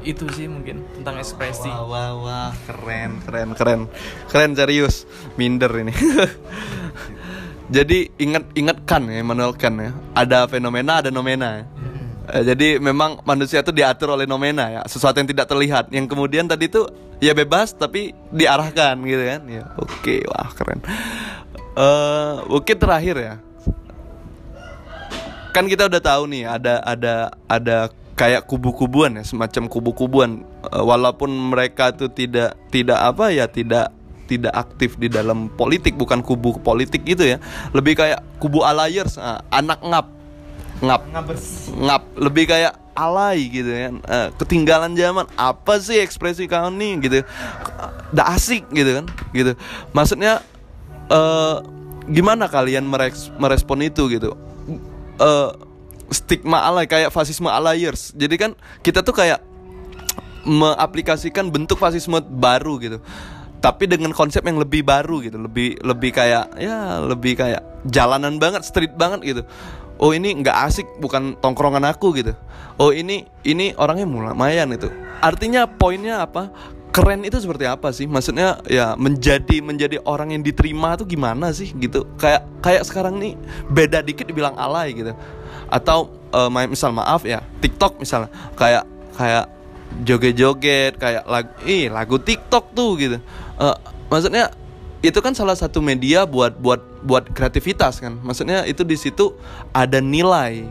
[0.00, 3.80] itu sih mungkin tentang ekspresi Wah, wah, wah, keren, keren, keren,
[4.28, 5.04] keren serius,
[5.36, 5.92] minder ini.
[7.76, 11.62] Jadi ingat ingatkan ya, Immanuel Kant ya, ada fenomena, ada nomena.
[11.62, 11.64] Ya.
[12.34, 15.86] Eh, Jadi memang manusia itu diatur oleh nomena ya, sesuatu yang tidak terlihat.
[15.94, 16.82] Yang kemudian tadi itu
[17.22, 19.40] ya bebas tapi diarahkan gitu kan.
[19.46, 20.82] Ya, oke, wah keren.
[21.78, 23.34] Eh, mungkin terakhir ya,
[25.50, 27.14] kan kita udah tahu nih ada ada
[27.50, 27.90] ada
[28.20, 30.44] kayak kubu-kubuan ya semacam kubu-kubuan.
[30.68, 33.96] Eh, walaupun mereka tuh tidak tidak apa ya tidak
[34.28, 37.40] tidak aktif di dalam politik bukan kubu politik gitu ya.
[37.72, 40.06] Lebih kayak kubu alayers ah, anak ngap
[40.84, 41.72] ngap Ngabers.
[41.80, 42.02] ngap.
[42.20, 43.88] Lebih kayak alay gitu ya.
[43.88, 45.24] Eh, ketinggalan zaman.
[45.40, 47.18] Apa sih ekspresi kau nih gitu
[48.10, 49.56] udah asik gitu kan gitu.
[49.96, 50.44] Maksudnya
[51.08, 51.56] eh
[52.10, 52.84] gimana kalian
[53.40, 54.36] merespon itu gitu?
[55.16, 55.69] Eh
[56.10, 58.12] stigma alay kayak fasisme alayers.
[58.14, 58.50] Jadi kan
[58.82, 59.40] kita tuh kayak
[60.44, 62.98] mengaplikasikan bentuk fasisme baru gitu.
[63.60, 68.64] Tapi dengan konsep yang lebih baru gitu lebih lebih kayak ya lebih kayak jalanan banget
[68.64, 69.42] street banget gitu.
[70.00, 72.32] Oh ini nggak asik bukan tongkrongan aku gitu.
[72.80, 74.88] Oh ini ini orangnya lumayan itu.
[75.20, 76.48] Artinya poinnya apa?
[76.90, 78.08] Keren itu seperti apa sih?
[78.08, 82.08] Maksudnya ya menjadi menjadi orang yang diterima tuh gimana sih gitu?
[82.16, 83.36] Kayak kayak sekarang nih
[83.68, 85.12] beda dikit dibilang alay gitu
[85.70, 89.46] atau eh, main misal maaf ya TikTok misalnya kayak kayak
[90.02, 93.16] joget-joget kayak lagu ih lagu TikTok tuh gitu.
[93.58, 93.76] Eh,
[94.10, 94.50] maksudnya
[95.00, 98.20] itu kan salah satu media buat buat buat kreativitas kan.
[98.20, 99.32] Maksudnya itu di situ
[99.72, 100.66] ada nilai.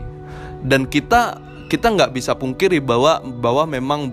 [0.60, 1.40] Dan kita
[1.72, 4.12] kita nggak bisa pungkiri bahwa bahwa memang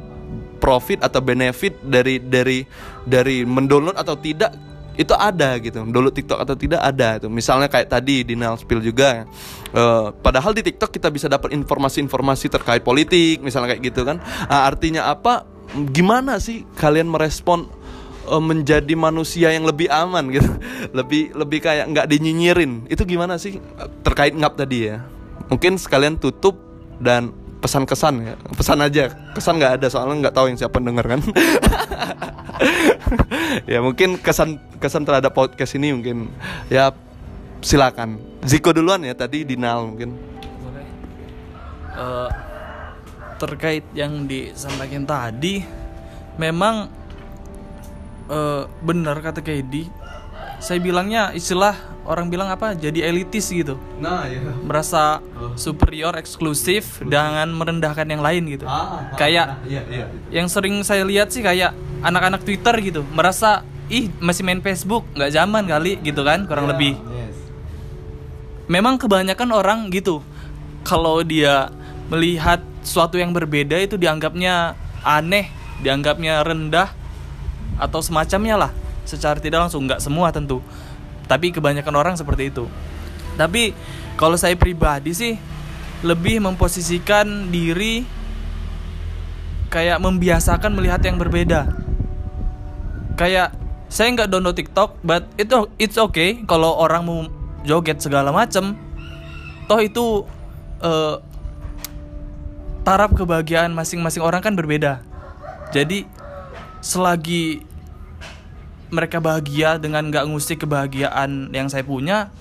[0.58, 2.66] profit atau benefit dari dari
[3.06, 4.54] dari mendownload atau tidak
[4.98, 5.86] itu ada gitu.
[5.86, 7.30] Download TikTok atau tidak ada itu.
[7.30, 9.30] Misalnya kayak tadi di Spill juga
[9.68, 14.24] Eh, padahal di TikTok kita bisa dapat informasi-informasi terkait politik misalnya kayak gitu kan.
[14.48, 15.44] Nah, artinya apa?
[15.92, 17.68] Gimana sih kalian merespon
[18.32, 20.48] eh, menjadi manusia yang lebih aman gitu?
[20.96, 22.88] Lebih lebih kayak nggak dinyinyirin.
[22.88, 25.04] Itu gimana sih eh, terkait ngap tadi ya?
[25.52, 26.56] Mungkin sekalian tutup
[27.04, 29.04] dan pesan-kesan ya pesan aja
[29.34, 31.22] kesan nggak ada soalnya nggak tahu yang siapa denger kan
[33.72, 36.30] ya mungkin kesan kesan terhadap podcast ini mungkin
[36.70, 36.94] ya
[37.66, 40.16] silakan Ziko duluan ya tadi Dinal mungkin.
[41.98, 42.30] Eh,
[43.42, 45.66] terkait yang disampaikan tadi,
[46.40, 46.88] memang
[48.32, 50.07] eh, benar kata Kedi.
[50.58, 51.78] Saya bilangnya istilah
[52.08, 52.74] orang bilang apa?
[52.74, 55.22] Jadi elitis gitu, nah ya merasa
[55.54, 58.66] superior, eksklusif, dengan merendahkan yang lain gitu.
[59.20, 64.42] Kayak iya iya yang sering saya lihat sih kayak anak-anak Twitter gitu, merasa ih masih
[64.48, 66.98] main Facebook, nggak zaman kali gitu kan, kurang lebih.
[66.98, 67.36] Yes.
[68.68, 70.20] memang kebanyakan orang gitu
[70.84, 71.72] kalau dia
[72.12, 75.48] melihat sesuatu yang berbeda itu dianggapnya aneh
[75.84, 76.92] dianggapnya rendah
[77.80, 78.72] atau semacamnya lah
[79.08, 80.60] secara tidak langsung nggak semua tentu
[81.26, 82.68] tapi kebanyakan orang seperti itu
[83.40, 83.72] tapi
[84.20, 85.34] kalau saya pribadi sih
[86.04, 88.06] lebih memposisikan diri
[89.72, 91.72] kayak membiasakan melihat yang berbeda
[93.18, 93.56] kayak
[93.88, 97.20] saya nggak download TikTok, but itu it's okay kalau orang mau
[97.64, 98.76] joget segala macem.
[99.68, 100.28] Toh itu
[100.84, 101.16] eh,
[102.84, 105.04] taraf kebahagiaan masing-masing orang kan berbeda.
[105.72, 106.08] Jadi
[106.84, 107.64] selagi
[108.90, 112.32] mereka bahagia dengan nggak ngusik kebahagiaan yang saya punya,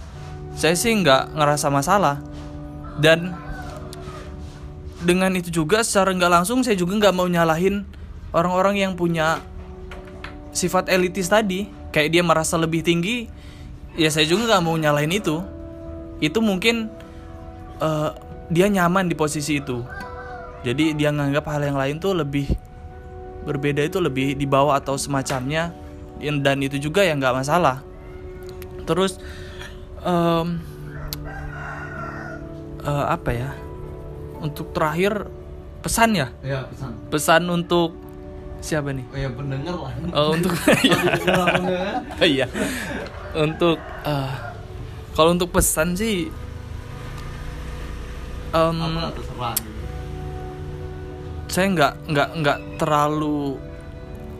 [0.54, 2.22] saya sih nggak ngerasa masalah.
[2.96, 3.34] Dan
[5.04, 7.84] dengan itu juga secara nggak langsung saya juga nggak mau nyalahin
[8.32, 9.42] orang-orang yang punya
[10.54, 11.68] sifat elitis tadi.
[11.92, 13.24] Kayak dia merasa lebih tinggi
[13.96, 15.40] ya saya juga nggak mau nyalahin itu.
[16.22, 16.88] Itu mungkin
[17.80, 18.10] eh,
[18.48, 19.82] dia nyaman di posisi itu.
[20.64, 22.48] Jadi dia nganggap hal yang lain tuh lebih
[23.46, 25.70] berbeda itu lebih di bawah atau semacamnya
[26.20, 27.84] Dan- itu juga ya nggak masalah.
[28.86, 29.18] Terus
[30.00, 30.60] em,
[32.82, 33.50] eh, apa ya?
[34.40, 35.26] Untuk terakhir
[35.80, 36.28] pesan ya?
[36.40, 36.90] Ya pesan.
[37.08, 37.96] Pesan untuk
[38.60, 39.04] siapa nih?
[39.12, 39.92] Oh ya pendengar lah.
[40.14, 40.52] Oh, untuk
[42.20, 42.46] Oh, iya.
[43.36, 44.32] Untuk eh,
[45.12, 46.28] kalau untuk pesan sih
[48.52, 49.56] em, apa terserah
[51.46, 53.56] saya nggak nggak nggak terlalu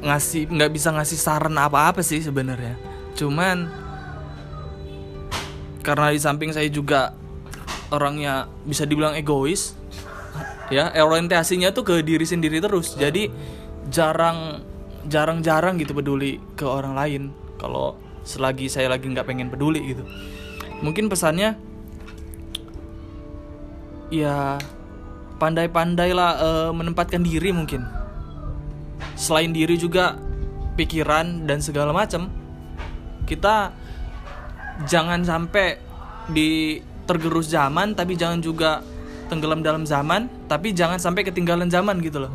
[0.05, 2.77] ngasih nggak bisa ngasih saran apa-apa sih sebenarnya.
[3.17, 3.71] Cuman
[5.81, 7.15] karena di samping saya juga
[7.95, 9.79] orangnya bisa dibilang egois
[10.67, 12.99] ya orientasinya tuh ke diri sendiri terus.
[12.99, 13.31] Jadi
[13.89, 14.61] jarang
[15.07, 17.23] jarang-jarang gitu peduli ke orang lain
[17.63, 17.95] kalau
[18.27, 20.03] selagi saya lagi nggak pengen peduli gitu.
[20.83, 21.57] Mungkin pesannya
[24.11, 24.59] ya
[25.39, 28.06] pandai-pandailah eh, menempatkan diri mungkin
[29.17, 30.21] selain diri juga
[30.77, 32.29] pikiran dan segala macam
[33.25, 33.73] kita
[34.85, 35.81] jangan sampai
[36.31, 38.85] di tergerus zaman tapi jangan juga
[39.33, 42.33] tenggelam dalam zaman tapi jangan sampai ketinggalan zaman gitu loh.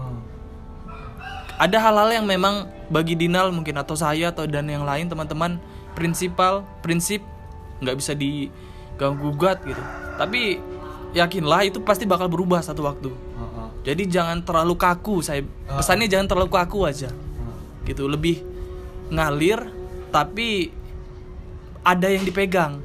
[1.62, 5.62] Ada hal-hal yang memang bagi Dinal mungkin atau saya atau dan yang lain teman-teman
[5.94, 7.22] prinsipal prinsip
[7.86, 9.80] nggak bisa diganggu gugat gitu.
[10.18, 10.58] Tapi
[11.14, 13.31] yakinlah itu pasti bakal berubah satu waktu
[13.82, 17.10] jadi jangan terlalu kaku saya pesannya jangan terlalu kaku aja.
[17.82, 18.46] Gitu lebih
[19.10, 19.58] ngalir
[20.14, 20.70] tapi
[21.82, 22.78] ada yang dipegang.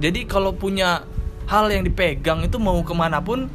[0.00, 1.04] Jadi kalau punya
[1.44, 3.52] hal yang dipegang itu mau ke mana pun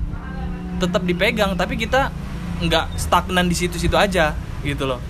[0.78, 2.14] tetap dipegang tapi kita
[2.62, 5.02] nggak stagnan di situ-situ aja gitu loh.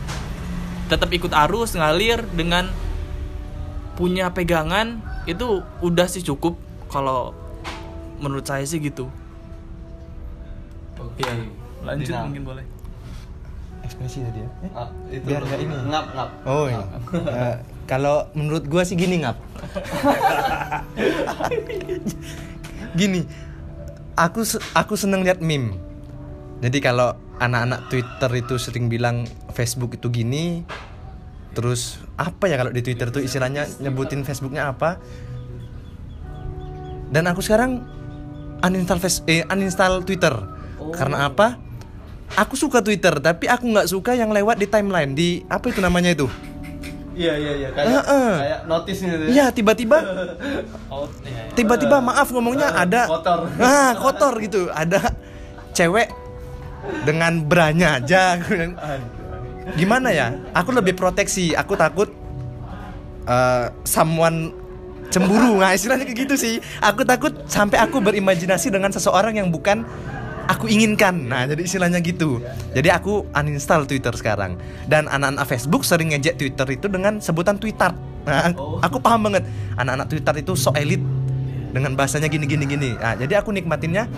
[0.88, 2.72] Tetap ikut arus ngalir dengan
[4.00, 6.56] punya pegangan itu udah sih cukup
[6.88, 7.36] kalau
[8.24, 9.12] menurut saya sih gitu
[11.06, 11.22] Oke.
[11.22, 11.34] ya
[11.86, 12.26] lanjut Dina.
[12.26, 12.66] mungkin boleh
[13.86, 14.50] Ekspresi tadi ya.
[14.66, 14.72] Eh?
[14.74, 15.74] Ah, itu Biar nggak ini.
[15.94, 16.82] ngap ngap Oh iya.
[17.14, 17.56] Eh,
[17.92, 19.38] kalau menurut gua sih gini ngap.
[23.00, 23.22] gini,
[24.18, 24.42] aku
[24.74, 25.78] aku seneng lihat meme.
[26.66, 30.66] Jadi kalau anak-anak Twitter itu sering bilang Facebook itu gini,
[31.54, 34.98] terus apa ya kalau di Twitter tuh istilahnya nyebutin Facebooknya apa?
[37.14, 37.86] Dan aku sekarang
[38.66, 40.55] uninstall face eh, uninstall Twitter.
[40.94, 41.58] Karena apa?
[42.36, 46.12] Aku suka Twitter, tapi aku nggak suka yang lewat di timeline di apa itu namanya
[46.12, 46.28] itu?
[47.16, 48.32] iya iya iya kayak Heeh.
[48.44, 49.28] kayak notice gitu ya.
[49.32, 49.98] Iya, tiba-tiba
[50.94, 53.40] oh ya, tiba-tiba maaf ngomongnya ada kotor.
[53.58, 54.68] ah kotor gitu.
[54.70, 55.16] Ada
[55.72, 56.12] cewek
[57.08, 58.38] dengan beranya aja.
[59.80, 60.36] Gimana ya?
[60.54, 61.56] Aku lebih proteksi.
[61.56, 62.12] Aku takut
[63.26, 64.52] eh someone
[65.10, 65.58] cemburu.
[65.58, 66.56] Nah istilahnya kayak gitu sih.
[66.84, 69.88] Aku takut sampai aku berimajinasi dengan seseorang yang bukan
[70.46, 71.30] aku inginkan.
[71.30, 72.42] Nah jadi istilahnya gitu.
[72.74, 74.58] Jadi aku uninstall Twitter sekarang.
[74.86, 77.92] Dan anak-anak Facebook sering ngejek Twitter itu dengan sebutan Twitter.
[78.26, 78.82] Nah Oh.
[78.82, 79.46] aku paham banget.
[79.78, 81.02] Anak-anak Twitter itu so elit
[81.74, 82.92] dengan bahasanya gini gini gini.
[82.98, 84.10] Nah jadi aku nikmatinnya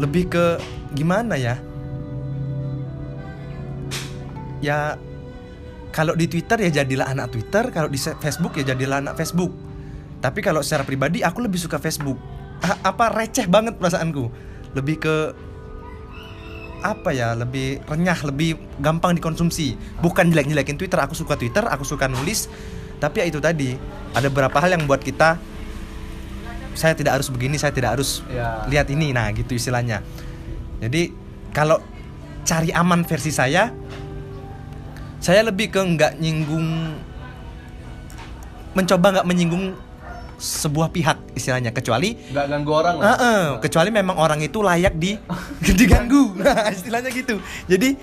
[0.00, 0.44] lebih ke
[0.96, 1.58] gimana ya?
[4.62, 4.96] Ya
[5.92, 9.52] kalau di Twitter ya jadilah anak Twitter kalau di Facebook ya jadilah anak Facebook.
[10.22, 12.31] Tapi kalau secara pribadi aku lebih suka Facebook
[12.62, 14.30] apa receh banget perasaanku.
[14.72, 15.16] Lebih ke
[16.82, 19.78] apa ya lebih renyah lebih gampang dikonsumsi.
[20.02, 22.46] Bukan jelek-jelekin Twitter aku suka Twitter aku suka nulis.
[23.02, 23.74] Tapi ya itu tadi
[24.14, 25.38] ada beberapa hal yang buat kita
[26.72, 28.62] saya tidak harus begini saya tidak harus Ya.
[28.70, 29.10] lihat ini.
[29.10, 30.02] Nah gitu istilahnya.
[30.82, 31.14] Jadi
[31.54, 31.78] kalau
[32.42, 33.70] cari aman versi saya
[35.22, 36.98] saya lebih ke nggak nyinggung
[38.74, 39.76] mencoba nggak menyinggung
[40.42, 41.70] sebuah pihak istilahnya.
[41.70, 43.04] Kecuali nggak ganggu orang lah.
[43.14, 45.14] Heeh, kecuali memang orang itu layak di
[45.78, 46.34] diganggu.
[46.34, 47.38] Nah istilahnya gitu.
[47.70, 47.94] Jadi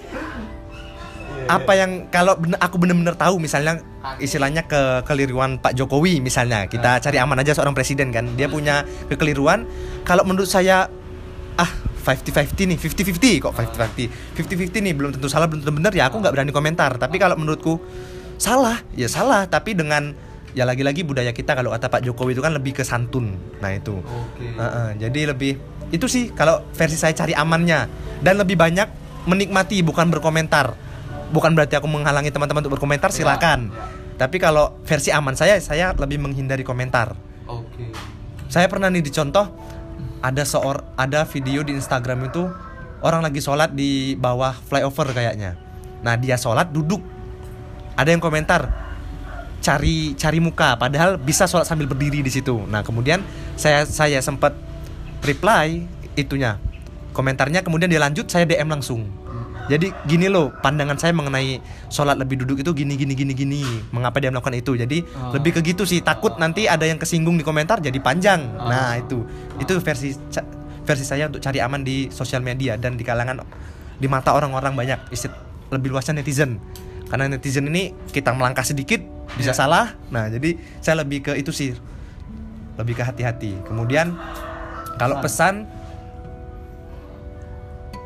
[1.50, 3.82] apa yang kalau bener, aku bener-bener tahu misalnya
[4.22, 6.70] istilahnya ke kekeliruan Pak Jokowi misalnya.
[6.70, 8.38] Kita cari aman aja seorang presiden kan.
[8.40, 9.68] Dia punya kekeliruan.
[10.08, 10.88] Kalau menurut saya
[11.60, 16.08] ah 50-50 nih 50-50 kok 50-50 50-50 nih belum tentu salah belum tentu benar ya
[16.08, 16.96] aku nggak berani komentar.
[16.96, 17.82] Tapi kalau menurutku
[18.38, 18.80] salah.
[18.94, 22.78] Ya salah tapi dengan ya lagi-lagi budaya kita kalau kata Pak Jokowi itu kan lebih
[22.78, 25.58] ke santun nah itu oke Heeh, jadi lebih
[25.90, 27.90] itu sih kalau versi saya cari amannya
[28.22, 28.88] dan lebih banyak
[29.26, 30.78] menikmati bukan berkomentar.
[31.30, 33.70] Bukan berarti aku menghalangi teman-teman untuk berkomentar silakan.
[34.18, 37.14] Tapi kalau versi aman saya saya lebih menghindari komentar.
[37.46, 37.86] oke
[38.50, 39.46] Saya pernah nih dicontoh
[40.20, 42.50] ada seor ada video di Instagram itu
[43.06, 45.58] orang lagi sholat di bawah flyover kayaknya.
[46.02, 47.02] Nah dia sholat duduk.
[47.94, 48.89] Ada yang komentar
[49.60, 52.60] cari cari muka padahal bisa sholat sambil berdiri di situ.
[52.68, 53.24] Nah kemudian
[53.60, 54.56] saya saya sempat
[55.24, 55.84] reply
[56.16, 56.60] itunya
[57.12, 59.06] komentarnya kemudian dia lanjut saya DM langsung.
[59.70, 61.62] Jadi gini loh pandangan saya mengenai
[61.94, 63.62] sholat lebih duduk itu gini gini gini gini.
[63.94, 64.74] Mengapa dia melakukan itu?
[64.74, 65.38] Jadi Oh.
[65.38, 66.02] lebih ke gitu sih.
[66.02, 68.42] Takut nanti ada yang kesinggung di komentar jadi panjang.
[68.58, 69.22] Nah itu
[69.62, 70.18] itu versi
[70.90, 73.46] versi saya untuk cari aman di sosial media dan di kalangan
[74.02, 75.00] di mata orang-orang banyak
[75.70, 76.58] lebih luasnya netizen
[77.14, 79.94] karena netizen ini kita melangkah sedikit bisa salah?
[80.10, 81.76] Nah jadi saya lebih ke itu sih.
[82.80, 83.54] Lebih ke hati-hati.
[83.68, 84.16] Kemudian
[84.96, 85.68] kalau pesan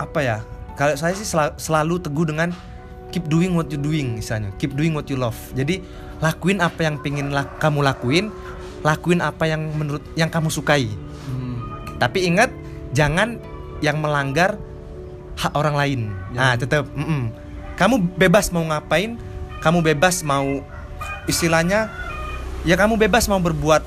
[0.02, 0.38] apa ya?
[0.74, 2.50] Kalau saya sih sela- selalu teguh dengan
[3.14, 4.50] keep doing what you doing misalnya.
[4.58, 5.38] Keep doing what you love.
[5.54, 5.86] Jadi
[6.18, 8.34] lakuin apa yang pengen lak- kamu lakuin
[8.84, 10.92] lakuin apa yang menurut yang kamu sukai.
[12.02, 12.52] Tapi ingat
[12.92, 13.40] jangan
[13.80, 14.60] yang melanggar
[15.40, 16.02] hak orang lain.
[16.36, 17.32] Nah tetap mm-mm.
[17.80, 19.16] kamu bebas mau ngapain
[19.64, 20.60] kamu bebas mau
[21.28, 21.92] istilahnya
[22.64, 23.84] ya kamu bebas mau berbuat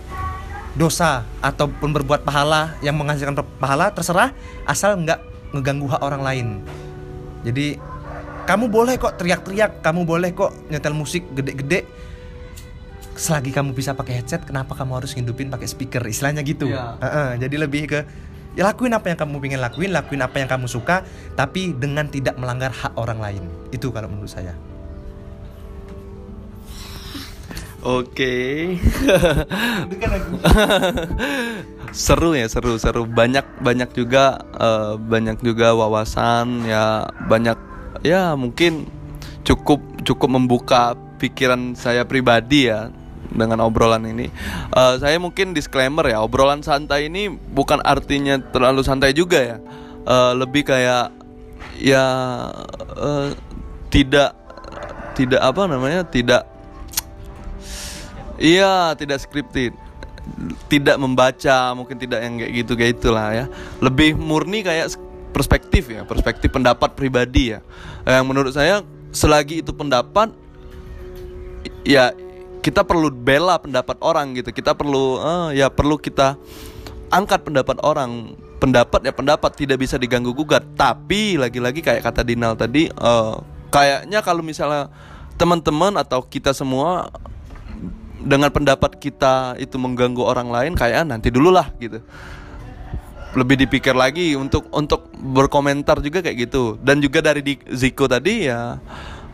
[0.77, 4.37] dosa ataupun berbuat pahala yang menghasilkan pahala terserah
[4.69, 5.21] asal nggak
[5.57, 6.47] ngeganggu hak orang lain.
[7.49, 7.81] Jadi
[8.45, 11.89] kamu boleh kok teriak-teriak kamu boleh kok nyetel musik gede-gede.
[13.17, 16.05] Selagi kamu bisa pakai headset kenapa kamu harus ngidupin pakai speaker?
[16.05, 16.69] Istilahnya gitu.
[16.69, 17.01] Iya.
[17.01, 18.05] Heeh, jadi lebih ke
[18.53, 22.37] ya lakuin apa yang kamu pengen lakuin lakuin apa yang kamu suka tapi dengan tidak
[22.37, 23.45] melanggar hak orang lain.
[23.73, 24.53] Itu kalau menurut saya
[27.85, 28.77] Oke.
[31.93, 33.05] seru ya, seru, seru.
[33.05, 37.59] Banyak banyak juga eh, banyak juga wawasan ya, banyak
[38.05, 38.89] ya mungkin
[39.47, 42.89] cukup cukup membuka pikiran saya pribadi ya
[43.31, 44.33] dengan obrolan ini.
[44.73, 49.59] Eh, saya mungkin disclaimer ya, obrolan santai ini bukan artinya terlalu santai juga ya.
[50.07, 51.13] Eh, lebih kayak
[51.77, 52.05] ya
[52.97, 53.29] eh,
[53.93, 54.33] tidak
[55.17, 56.56] tidak apa namanya tidak
[58.37, 59.73] Iya, tidak scripted.
[60.67, 63.45] Tidak membaca, mungkin tidak yang kayak gitu kayak itulah ya.
[63.81, 64.93] Lebih murni kayak
[65.31, 67.61] perspektif ya, perspektif pendapat pribadi ya.
[68.09, 68.83] Yang menurut saya
[69.15, 70.33] selagi itu pendapat
[71.87, 72.13] ya
[72.61, 74.51] kita perlu bela pendapat orang gitu.
[74.51, 76.35] Kita perlu eh, ya perlu kita
[77.15, 78.35] angkat pendapat orang.
[78.57, 80.65] Pendapat ya pendapat tidak bisa diganggu gugat.
[80.75, 83.35] Tapi lagi-lagi kayak kata Dinal tadi eh,
[83.71, 84.91] kayaknya kalau misalnya
[85.37, 87.13] teman-teman atau kita semua
[88.27, 92.03] dengan pendapat kita itu mengganggu orang lain kayak nanti dulu lah gitu.
[93.39, 96.75] Lebih dipikir lagi untuk untuk berkomentar juga kayak gitu.
[96.83, 98.83] Dan juga dari di Ziko tadi ya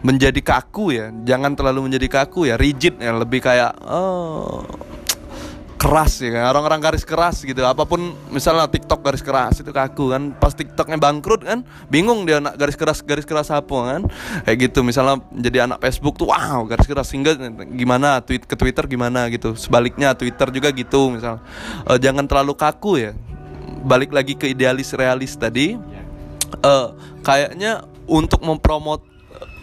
[0.05, 1.09] menjadi kaku ya.
[1.25, 3.17] Jangan terlalu menjadi kaku ya rigid ya.
[3.17, 4.67] Lebih kayak oh,
[5.83, 6.55] keras ya kan.
[6.55, 7.59] Orang-orang garis keras gitu.
[7.67, 10.31] Apa pun misalnya TikTok garis keras itu kaku kan.
[10.39, 14.07] Pas TikToknya bangkrut kan bingung dia anak garis keras garis keras apa kan.
[14.47, 14.87] Kayak gitu.
[14.87, 17.11] Misalnya jadi anak Facebook tuh wow garis keras.
[17.11, 17.35] Sehingga
[17.75, 18.23] gimana?
[18.23, 19.27] Tweet ke Twitter gimana?
[19.27, 19.59] Gitu.
[19.59, 21.43] Sebaliknya Twitter juga gitu misalnya
[21.89, 23.13] Eh, jangan terlalu kaku ya.
[23.83, 25.75] Balik lagi ke idealis realis tadi.
[26.63, 26.89] Eh
[27.27, 29.03] kayaknya untuk mempromot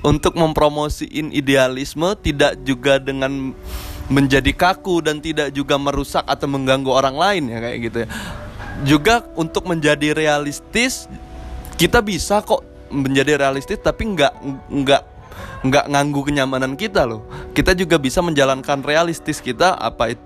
[0.03, 3.51] untuk mempromosiin idealisme tidak juga dengan
[4.10, 8.07] menjadi kaku dan tidak juga merusak atau mengganggu orang lain ya kayak gitu ya.
[8.84, 11.05] Juga untuk menjadi realistis
[11.78, 14.34] kita bisa kok menjadi realistis tapi nggak
[14.68, 15.03] nggak
[15.64, 17.24] nggak nganggu kenyamanan kita loh.
[17.53, 20.26] Kita juga bisa menjalankan realistis kita apa itu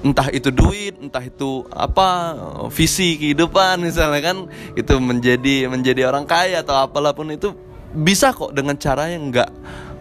[0.00, 2.32] entah itu duit, entah itu apa
[2.72, 7.52] visi kehidupan misalnya kan itu menjadi menjadi orang kaya atau apalah pun itu
[7.92, 9.50] bisa kok dengan cara yang nggak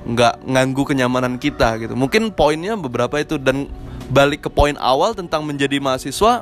[0.09, 1.93] nggak nganggu kenyamanan kita gitu.
[1.93, 3.69] Mungkin poinnya beberapa itu dan
[4.09, 6.41] balik ke poin awal tentang menjadi mahasiswa,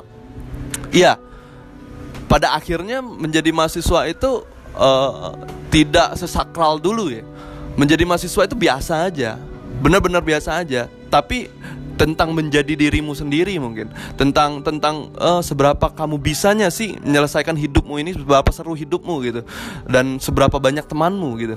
[0.96, 1.20] iya
[2.28, 4.44] pada akhirnya menjadi mahasiswa itu
[4.76, 5.32] eh,
[5.72, 7.24] tidak sesakral dulu ya.
[7.78, 9.38] Menjadi mahasiswa itu biasa aja,
[9.84, 10.90] benar-benar biasa aja.
[11.08, 11.48] Tapi
[11.98, 13.90] tentang menjadi dirimu sendiri mungkin,
[14.20, 19.42] tentang tentang eh, seberapa kamu bisanya sih menyelesaikan hidupmu ini, seberapa seru hidupmu gitu,
[19.88, 21.56] dan seberapa banyak temanmu gitu.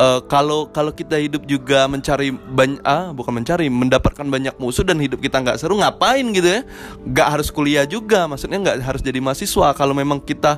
[0.00, 4.96] Eh, kalau kalau kita hidup juga mencari banyak ah bukan mencari mendapatkan banyak musuh dan
[4.96, 6.64] hidup kita nggak seru ngapain gitu ya?
[7.04, 9.76] Nggak harus kuliah juga maksudnya nggak harus jadi mahasiswa.
[9.76, 10.56] Kalau memang kita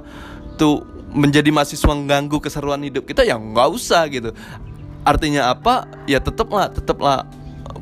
[0.54, 4.30] tuh menjadi mahasiswa mengganggu keseruan hidup kita ya nggak usah gitu.
[5.02, 5.90] Artinya apa?
[6.06, 7.26] Ya tetaplah tetaplah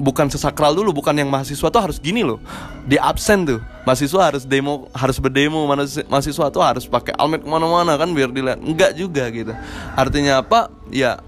[0.01, 2.41] bukan sesakral dulu bukan yang mahasiswa tuh harus gini loh.
[2.89, 5.69] Di absen tuh mahasiswa harus demo harus berdemo
[6.09, 8.65] mahasiswa tuh harus pakai almet ke mana-mana kan biar dilihat.
[8.65, 9.53] Enggak juga gitu.
[9.93, 10.73] Artinya apa?
[10.89, 11.21] Ya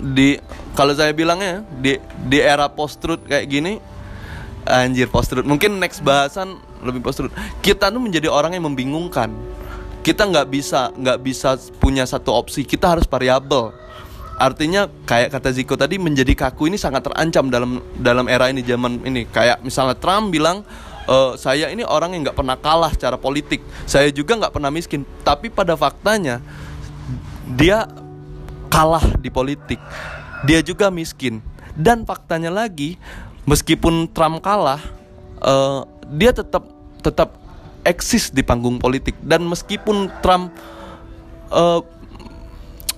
[0.00, 0.40] di
[0.76, 3.78] kalau saya bilangnya di di era post truth kayak gini
[4.66, 7.34] anjir post truth mungkin next bahasan lebih post truth
[7.64, 9.32] kita tuh menjadi orang yang membingungkan.
[10.06, 12.62] Kita nggak bisa nggak bisa punya satu opsi.
[12.62, 13.74] Kita harus variabel.
[14.38, 19.02] Artinya kayak kata Ziko tadi menjadi kaku ini sangat terancam dalam dalam era ini zaman
[19.02, 19.26] ini.
[19.26, 20.62] Kayak misalnya Trump bilang
[21.10, 23.64] "Eh, saya ini orang yang nggak pernah kalah secara politik.
[23.82, 25.02] Saya juga nggak pernah miskin.
[25.26, 26.38] Tapi pada faktanya
[27.58, 27.90] dia
[28.76, 29.80] kalah di politik.
[30.44, 31.40] Dia juga miskin.
[31.72, 33.00] Dan faktanya lagi,
[33.48, 34.80] meskipun Trump kalah,
[35.40, 35.80] eh,
[36.12, 36.68] dia tetap
[37.00, 37.40] tetap
[37.88, 39.16] eksis di panggung politik.
[39.24, 40.52] Dan meskipun Trump
[41.48, 41.80] eh,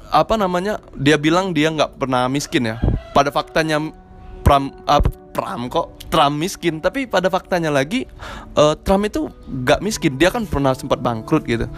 [0.08, 2.82] apa namanya dia bilang dia nggak pernah miskin ya.
[3.14, 3.78] Pada faktanya
[4.42, 4.98] Pram ah,
[5.30, 6.82] Pram kok Trump miskin.
[6.82, 8.02] Tapi pada faktanya lagi
[8.58, 10.18] eh, Trump itu nggak miskin.
[10.18, 11.70] Dia kan pernah sempat bangkrut gitu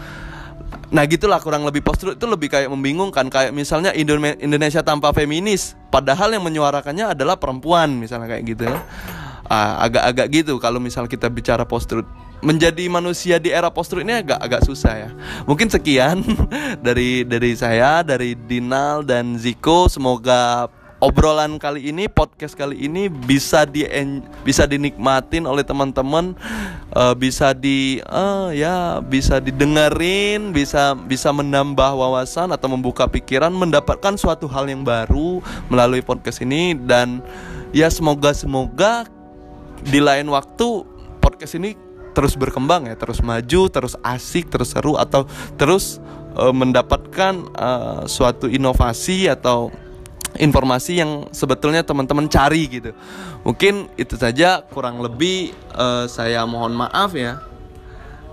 [0.91, 5.79] Nah gitulah kurang lebih post itu lebih kayak membingungkan kayak misalnya Indone- Indonesia tanpa feminis
[5.87, 8.79] padahal yang menyuarakannya adalah perempuan misalnya kayak gitu ya.
[9.51, 12.07] Ah, agak-agak gitu kalau misal kita bicara post truth
[12.41, 15.09] menjadi manusia di era post ini agak agak susah ya.
[15.45, 16.23] Mungkin sekian
[16.85, 20.67] dari dari saya dari Dinal dan Ziko semoga
[21.01, 23.83] obrolan kali ini podcast kali ini bisa di
[24.45, 26.37] bisa dinikmatin oleh teman-teman
[26.93, 34.13] eh, bisa di eh, ya bisa didengerin bisa bisa menambah wawasan atau membuka pikiran mendapatkan
[34.15, 36.77] suatu hal yang baru melalui podcast ini.
[36.77, 37.25] Dan
[37.73, 39.09] ya semoga semoga
[39.81, 40.85] di lain waktu
[41.17, 41.73] podcast ini
[42.11, 45.25] terus berkembang ya terus maju terus asik terus seru atau
[45.57, 45.97] terus
[46.37, 49.73] eh, mendapatkan eh, suatu inovasi atau
[50.39, 52.91] informasi yang sebetulnya teman-teman cari gitu.
[53.43, 57.51] Mungkin itu saja kurang lebih eh, saya mohon maaf ya.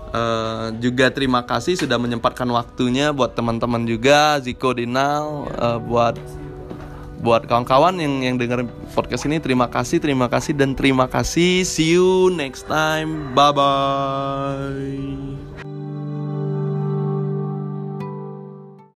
[0.09, 6.17] Eh, juga terima kasih sudah menyempatkan waktunya buat teman-teman juga Ziko Dinal eh, buat
[7.21, 11.93] buat kawan-kawan yang yang dengerin podcast ini terima kasih terima kasih dan terima kasih see
[11.93, 14.79] you next time bye bye